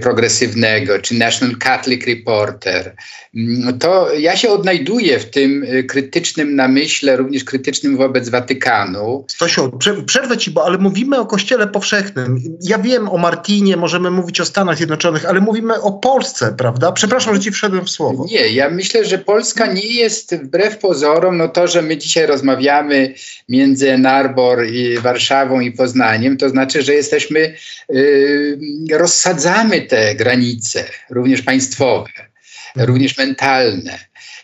progresywnego, 0.00 0.98
czy 0.98 1.14
National 1.14 1.56
Catholic 1.56 2.06
Reporter, 2.06 2.96
mm, 3.36 3.78
to 3.78 4.14
ja 4.14 4.36
się 4.36 4.48
odnajduję 4.48 5.18
w 5.18 5.30
tym 5.30 5.66
krytycznym 5.88 6.56
namyśle, 6.56 7.16
również 7.16 7.44
krytycznym 7.44 7.96
wobec 7.96 8.28
Watykanu. 8.28 9.24
Stasiu, 9.28 9.78
przerwę 10.06 10.36
ci, 10.36 10.50
bo 10.50 10.66
ale 10.66 10.78
mówimy 10.78 11.18
o 11.18 11.26
Kościele 11.26 11.66
Powszechnym. 11.66 12.42
Ja 12.62 12.78
wiem 12.78 13.08
o 13.08 13.18
Martinie, 13.18 13.76
możemy 13.76 14.10
mówić 14.10 14.40
o 14.40 14.44
Stanach 14.44 14.76
Zjednoczonych, 14.76 15.26
ale 15.26 15.40
mówimy 15.40 15.80
o 15.80 15.92
Polsce, 15.92 16.54
prawda? 16.58 16.92
Przepraszam, 16.92 17.34
że 17.34 17.40
ci 17.40 17.50
wszedłem 17.50 17.84
w 17.84 17.90
słowo. 17.90 18.26
Nie, 18.30 18.48
ja 18.48 18.70
myślę, 18.70 19.04
że 19.04 19.18
Polska 19.18 19.66
nie 19.66 19.86
jest 19.86 20.36
wbrew 20.36 20.78
pozorom, 20.78 21.36
no 21.36 21.48
to, 21.48 21.68
że 21.68 21.82
my 21.82 21.96
dzisiaj 21.96 22.26
rozmawiamy 22.26 23.14
między 23.48 23.98
Narbor 23.98 24.66
i 24.66 24.98
Warszawą 24.98 25.60
i 25.60 25.72
Poznaniem, 25.72 26.36
to 26.36 26.48
znaczy, 26.48 26.82
że 26.82 26.94
jesteśmy, 26.94 27.54
yy, 27.88 28.58
rozsadzamy 29.64 29.80
te 29.88 30.14
granice, 30.14 30.84
również 31.10 31.42
państwowe, 31.42 32.10
również 32.76 33.18
mentalne. 33.18 33.98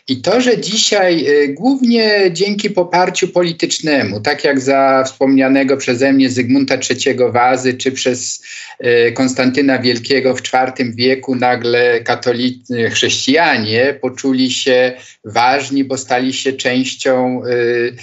I 0.07 0.21
to, 0.21 0.41
że 0.41 0.59
dzisiaj 0.59 1.25
y, 1.27 1.47
głównie 1.47 2.29
dzięki 2.31 2.69
poparciu 2.69 3.27
politycznemu, 3.27 4.21
tak 4.21 4.43
jak 4.43 4.59
za 4.59 5.03
wspomnianego 5.05 5.77
przeze 5.77 6.13
mnie 6.13 6.29
Zygmunta 6.29 6.75
III 6.75 7.17
Wazy, 7.31 7.73
czy 7.73 7.91
przez 7.91 8.43
y, 8.85 9.11
Konstantyna 9.11 9.79
Wielkiego 9.79 10.35
w 10.35 10.41
IV 10.41 10.91
wieku, 10.95 11.35
nagle 11.35 12.01
katolicy, 12.03 12.89
chrześcijanie 12.89 13.97
poczuli 14.01 14.51
się 14.51 14.93
ważni, 15.25 15.83
bo 15.83 15.97
stali 15.97 16.33
się 16.33 16.53
częścią 16.53 17.41
y, 17.45 17.95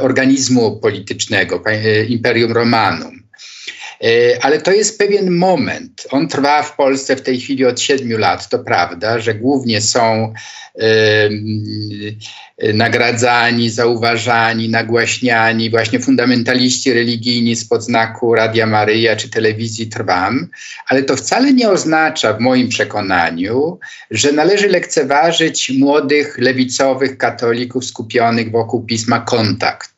organizmu 0.00 0.76
politycznego, 0.76 1.62
Imperium 2.08 2.52
Romanum. 2.52 3.20
Ale 4.40 4.60
to 4.60 4.72
jest 4.72 4.98
pewien 4.98 5.30
moment. 5.30 6.06
On 6.10 6.28
trwa 6.28 6.62
w 6.62 6.76
Polsce 6.76 7.16
w 7.16 7.22
tej 7.22 7.40
chwili 7.40 7.64
od 7.64 7.80
siedmiu 7.80 8.18
lat, 8.18 8.48
to 8.48 8.58
prawda, 8.58 9.18
że 9.18 9.34
głównie 9.34 9.80
są 9.80 10.32
nagradzani, 12.74 13.70
zauważani, 13.70 14.68
nagłaśniani. 14.68 15.70
Właśnie 15.70 16.00
fundamentaliści 16.00 16.92
religijni 16.92 17.56
spod 17.56 17.84
znaku 17.84 18.34
Radia 18.34 18.66
Maryja 18.66 19.16
czy 19.16 19.30
telewizji 19.30 19.86
Trwam, 19.86 20.48
ale 20.88 21.02
to 21.02 21.16
wcale 21.16 21.52
nie 21.52 21.70
oznacza 21.70 22.32
w 22.32 22.40
moim 22.40 22.68
przekonaniu, 22.68 23.78
że 24.10 24.32
należy 24.32 24.68
lekceważyć 24.68 25.72
młodych 25.78 26.38
lewicowych 26.38 27.18
katolików 27.18 27.84
skupionych 27.84 28.50
wokół 28.50 28.86
pisma 28.86 29.20
Kontakt 29.20 29.89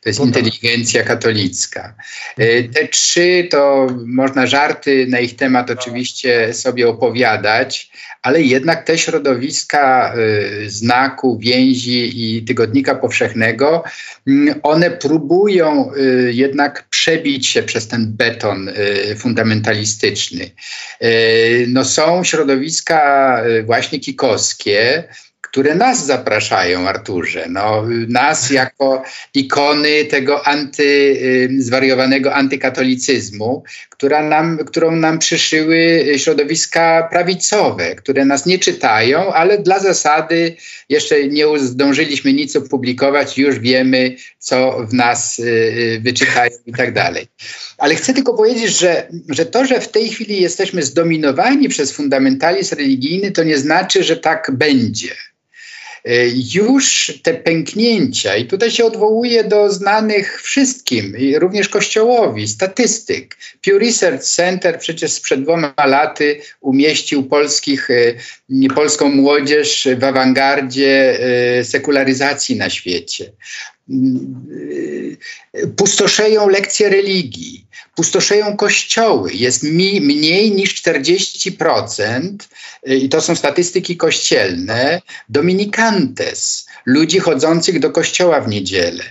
to 0.00 0.08
jest 0.08 0.20
inteligencja 0.20 1.02
katolicka. 1.02 1.94
E, 2.38 2.62
te 2.62 2.88
trzy 2.88 3.48
to 3.50 3.86
można 4.06 4.46
żarty 4.46 5.06
na 5.08 5.20
ich 5.20 5.36
temat 5.36 5.70
oczywiście 5.70 6.54
sobie 6.54 6.88
opowiadać, 6.88 7.90
ale 8.22 8.42
jednak 8.42 8.84
te 8.84 8.98
środowiska 8.98 10.14
y, 10.16 10.70
znaku, 10.70 11.38
więzi 11.38 12.36
i 12.36 12.42
tygodnika 12.44 12.94
powszechnego, 12.94 13.84
y, 14.28 14.54
one 14.62 14.90
próbują 14.90 15.92
y, 15.94 16.32
jednak 16.34 16.88
przebić 16.88 17.46
się 17.46 17.62
przez 17.62 17.88
ten 17.88 18.12
beton 18.12 18.70
fundamentalistyczny. 19.16 20.50
No 21.68 21.84
są 21.84 22.24
środowiska 22.24 23.42
właśnie 23.64 24.00
kikowskie, 24.00 25.04
które 25.50 25.74
nas 25.74 26.06
zapraszają, 26.06 26.88
Arturze. 26.88 27.46
No, 27.48 27.84
nas 28.08 28.50
jako 28.50 29.02
ikony 29.34 30.04
tego 30.04 30.46
anty, 30.46 31.18
zwariowanego 31.58 32.34
antykatolicyzmu, 32.34 33.64
która 33.90 34.22
nam, 34.22 34.58
którą 34.58 34.96
nam 34.96 35.18
przyszyły 35.18 36.04
środowiska 36.16 37.08
prawicowe, 37.10 37.94
które 37.94 38.24
nas 38.24 38.46
nie 38.46 38.58
czytają, 38.58 39.32
ale 39.32 39.58
dla 39.58 39.78
zasady 39.78 40.56
jeszcze 40.88 41.28
nie 41.28 41.58
zdążyliśmy 41.58 42.32
nic 42.32 42.56
opublikować, 42.56 43.38
już 43.38 43.58
wiemy, 43.58 44.16
co 44.38 44.86
w 44.86 44.94
nas 44.94 45.38
y, 45.38 45.42
y, 45.42 46.00
wyczytają 46.00 46.50
i 46.66 46.72
tak 46.72 46.92
dalej. 46.92 47.26
Ale 47.78 47.94
chcę 47.94 48.14
tylko 48.14 48.34
powiedzieć, 48.34 48.78
że, 48.78 49.08
że 49.28 49.46
to, 49.46 49.64
że 49.64 49.80
w 49.80 49.88
tej 49.88 50.08
chwili 50.08 50.42
jesteśmy 50.42 50.82
zdominowani 50.82 51.68
przez 51.68 51.92
fundamentalizm 51.92 52.76
religijny, 52.76 53.32
to 53.32 53.44
nie 53.44 53.58
znaczy, 53.58 54.04
że 54.04 54.16
tak 54.16 54.50
będzie. 54.52 55.14
E, 56.04 56.28
już 56.54 57.12
te 57.22 57.34
pęknięcia, 57.34 58.36
i 58.36 58.46
tutaj 58.46 58.70
się 58.70 58.84
odwołuje 58.84 59.44
do 59.44 59.70
znanych 59.72 60.42
wszystkim, 60.42 61.16
również 61.34 61.68
Kościołowi, 61.68 62.48
statystyk. 62.48 63.36
Pew 63.62 63.80
Research 63.80 64.24
Center 64.24 64.78
przecież 64.78 65.12
sprzed 65.12 65.42
dwoma 65.42 65.74
laty 65.86 66.40
umieścił 66.60 67.22
polskich, 67.22 67.88
e, 67.90 68.14
polską 68.74 69.08
młodzież 69.08 69.88
w 69.98 70.04
awangardzie 70.04 71.20
e, 71.58 71.64
sekularyzacji 71.64 72.56
na 72.56 72.70
świecie. 72.70 73.32
Pustoszeją 75.76 76.48
lekcje 76.48 76.88
religii, 76.88 77.66
pustoszeją 77.96 78.56
kościoły. 78.56 79.30
Jest 79.32 79.62
mi, 79.62 80.00
mniej 80.00 80.52
niż 80.52 80.82
40%, 80.82 82.30
i 82.86 83.08
to 83.08 83.20
są 83.20 83.36
statystyki 83.36 83.96
kościelne, 83.96 85.02
dominikantes, 85.28 86.66
ludzi 86.86 87.18
chodzących 87.18 87.80
do 87.80 87.90
kościoła 87.90 88.40
w 88.40 88.48
niedzielę. 88.48 89.04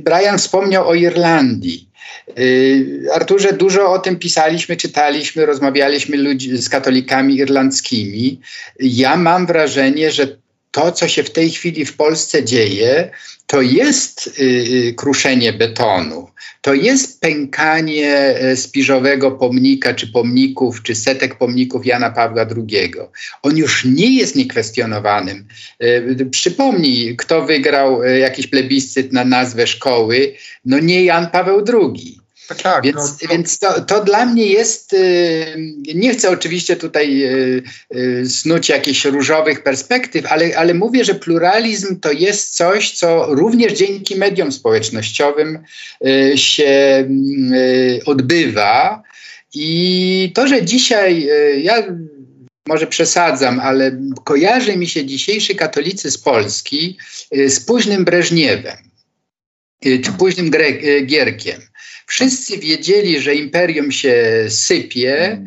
Brian 0.00 0.38
wspomniał 0.38 0.88
o 0.88 0.94
Irlandii. 0.94 1.88
Arturze, 3.14 3.52
dużo 3.52 3.92
o 3.92 3.98
tym 3.98 4.16
pisaliśmy, 4.16 4.76
czytaliśmy, 4.76 5.46
rozmawialiśmy 5.46 6.16
ludzi, 6.16 6.56
z 6.56 6.68
katolikami 6.68 7.36
irlandzkimi. 7.36 8.40
Ja 8.80 9.16
mam 9.16 9.46
wrażenie, 9.46 10.10
że 10.10 10.41
to, 10.72 10.92
co 10.92 11.08
się 11.08 11.22
w 11.22 11.30
tej 11.30 11.50
chwili 11.50 11.84
w 11.84 11.96
Polsce 11.96 12.44
dzieje, 12.44 13.10
to 13.46 13.62
jest 13.62 14.26
y, 14.26 14.42
y, 14.42 14.94
kruszenie 14.94 15.52
betonu, 15.52 16.32
to 16.62 16.74
jest 16.74 17.20
pękanie 17.20 18.10
e, 18.14 18.56
spiżowego 18.56 19.30
pomnika, 19.30 19.94
czy 19.94 20.06
pomników, 20.06 20.82
czy 20.82 20.94
setek 20.94 21.38
pomników 21.38 21.86
Jana 21.86 22.10
Pawła 22.10 22.46
II. 22.56 22.92
On 23.42 23.56
już 23.56 23.84
nie 23.84 24.16
jest 24.16 24.36
niekwestionowanym. 24.36 25.48
E, 25.78 26.24
przypomnij, 26.24 27.16
kto 27.16 27.46
wygrał 27.46 28.02
e, 28.02 28.18
jakiś 28.18 28.46
plebiscyt 28.46 29.12
na 29.12 29.24
nazwę 29.24 29.66
szkoły, 29.66 30.34
no 30.64 30.78
nie 30.78 31.04
Jan 31.04 31.30
Paweł 31.30 31.64
II. 31.68 32.21
Tak, 32.48 32.62
tak, 32.62 32.84
więc, 32.84 32.96
no, 32.96 33.28
więc 33.30 33.58
to, 33.58 33.80
to, 33.80 34.04
dla 34.04 34.26
mnie 34.26 34.46
jest, 34.46 34.92
y, 34.92 35.56
nie 35.94 36.14
chcę 36.14 36.30
oczywiście 36.30 36.76
tutaj 36.76 37.24
y, 37.24 37.62
y, 37.96 38.30
snuć 38.30 38.68
jakichś 38.68 39.04
różowych 39.04 39.62
perspektyw, 39.62 40.26
ale, 40.26 40.58
ale 40.58 40.74
mówię, 40.74 41.04
że 41.04 41.14
pluralizm 41.14 42.00
to 42.00 42.12
jest 42.12 42.56
coś, 42.56 42.90
co 42.90 43.26
również 43.34 43.72
dzięki 43.72 44.16
mediom 44.16 44.52
społecznościowym 44.52 45.58
się 46.34 47.08
odbywa. 48.06 49.02
I 49.54 50.32
to, 50.34 50.48
że 50.48 50.64
dzisiaj 50.64 51.28
ja 51.62 51.82
może 52.66 52.86
przesadzam, 52.86 53.60
ale 53.60 53.98
kojarzy 54.24 54.76
mi 54.76 54.86
się 54.86 55.06
dzisiejszy 55.06 55.54
katolicy 55.54 56.10
z 56.10 56.18
Polski 56.18 56.98
z 57.46 57.60
późnym 57.60 58.04
Breżniewem 58.04 58.91
czy 59.82 60.12
późnym 60.18 60.50
Gierkiem. 61.06 61.60
Wszyscy 62.06 62.58
wiedzieli, 62.58 63.20
że 63.20 63.34
imperium 63.34 63.92
się 63.92 64.44
sypie. 64.48 65.38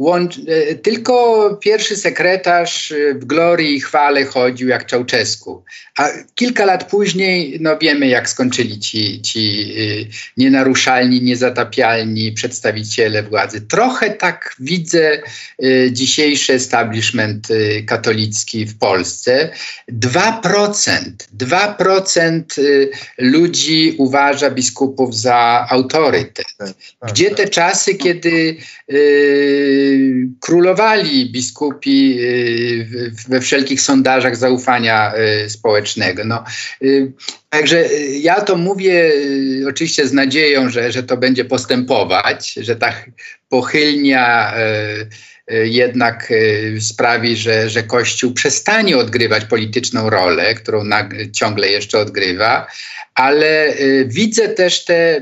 Łącz, 0.00 0.38
e, 0.38 0.74
tylko 0.74 1.54
pierwszy 1.60 1.96
sekretarz 1.96 2.92
e, 2.92 3.14
w 3.14 3.24
glorii 3.24 3.76
i 3.76 3.80
chwale 3.80 4.24
chodził 4.24 4.68
jak 4.68 4.86
Czałczesku. 4.86 5.64
A 5.98 6.08
kilka 6.34 6.64
lat 6.64 6.90
później, 6.90 7.58
no 7.60 7.78
wiemy 7.78 8.08
jak 8.08 8.28
skończyli 8.28 8.78
ci, 8.78 9.22
ci 9.22 9.72
e, 9.78 10.14
nienaruszalni, 10.36 11.22
niezatapialni 11.22 12.32
przedstawiciele 12.32 13.22
władzy. 13.22 13.60
Trochę 13.60 14.10
tak 14.10 14.54
widzę 14.60 15.22
dzisiejszy 15.90 16.52
establishment 16.52 17.48
katolicki 17.86 18.66
w 18.66 18.78
Polsce. 18.78 19.50
2%, 19.92 21.00
2% 21.38 22.42
ludzi 23.18 23.94
uważa 23.98 24.50
biskupów 24.50 25.16
za 25.16 25.66
autorytet. 25.70 26.46
Tak, 26.58 26.68
tak, 27.00 27.10
Gdzie 27.10 27.30
te 27.30 27.42
tak. 27.42 27.50
czasy, 27.50 27.94
kiedy 27.94 28.56
królowali 30.40 31.32
biskupi 31.32 32.18
y, 32.20 33.12
we 33.28 33.40
wszelkich 33.40 33.80
sondażach 33.80 34.36
zaufania 34.36 35.12
y, 35.44 35.50
społecznego. 35.50 36.24
No, 36.24 36.44
y, 36.82 37.12
także 37.48 37.88
ja 38.20 38.40
to 38.40 38.56
mówię 38.56 39.12
oczywiście 39.68 40.08
z 40.08 40.12
nadzieją, 40.12 40.70
że, 40.70 40.92
że 40.92 41.02
to 41.02 41.16
będzie 41.16 41.44
postępować, 41.44 42.52
że 42.52 42.76
ta 42.76 42.94
pochylnia 43.48 44.54
jednak 45.64 46.32
sprawi, 46.80 47.36
że, 47.36 47.70
że 47.70 47.82
Kościół 47.82 48.32
przestanie 48.32 48.96
odgrywać 48.96 49.44
polityczną 49.44 50.10
rolę, 50.10 50.54
którą 50.54 50.82
ciągle 51.32 51.68
jeszcze 51.68 51.98
odgrywa, 51.98 52.66
ale 53.14 53.74
widzę 54.06 54.48
też 54.48 54.84
te 54.84 55.20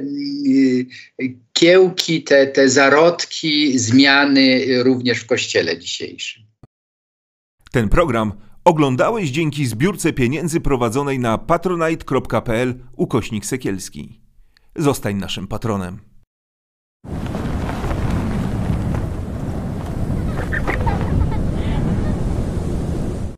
kiełki, 1.53 2.23
te, 2.23 2.47
te 2.47 2.69
zarodki 2.69 3.79
zmiany 3.79 4.65
również 4.83 5.19
w 5.19 5.27
kościele 5.27 5.79
dzisiejszym. 5.79 6.43
Ten 7.73 7.89
program 7.89 8.33
oglądałeś 8.65 9.31
dzięki 9.31 9.67
zbiórce 9.67 10.13
pieniędzy 10.13 10.61
prowadzonej 10.61 11.19
na 11.19 11.39
patronite.pl 11.39 12.75
ukośnik 12.97 13.47
sekielski. 13.47 14.21
Zostań 14.77 15.17
naszym 15.17 15.47
patronem. 15.47 15.99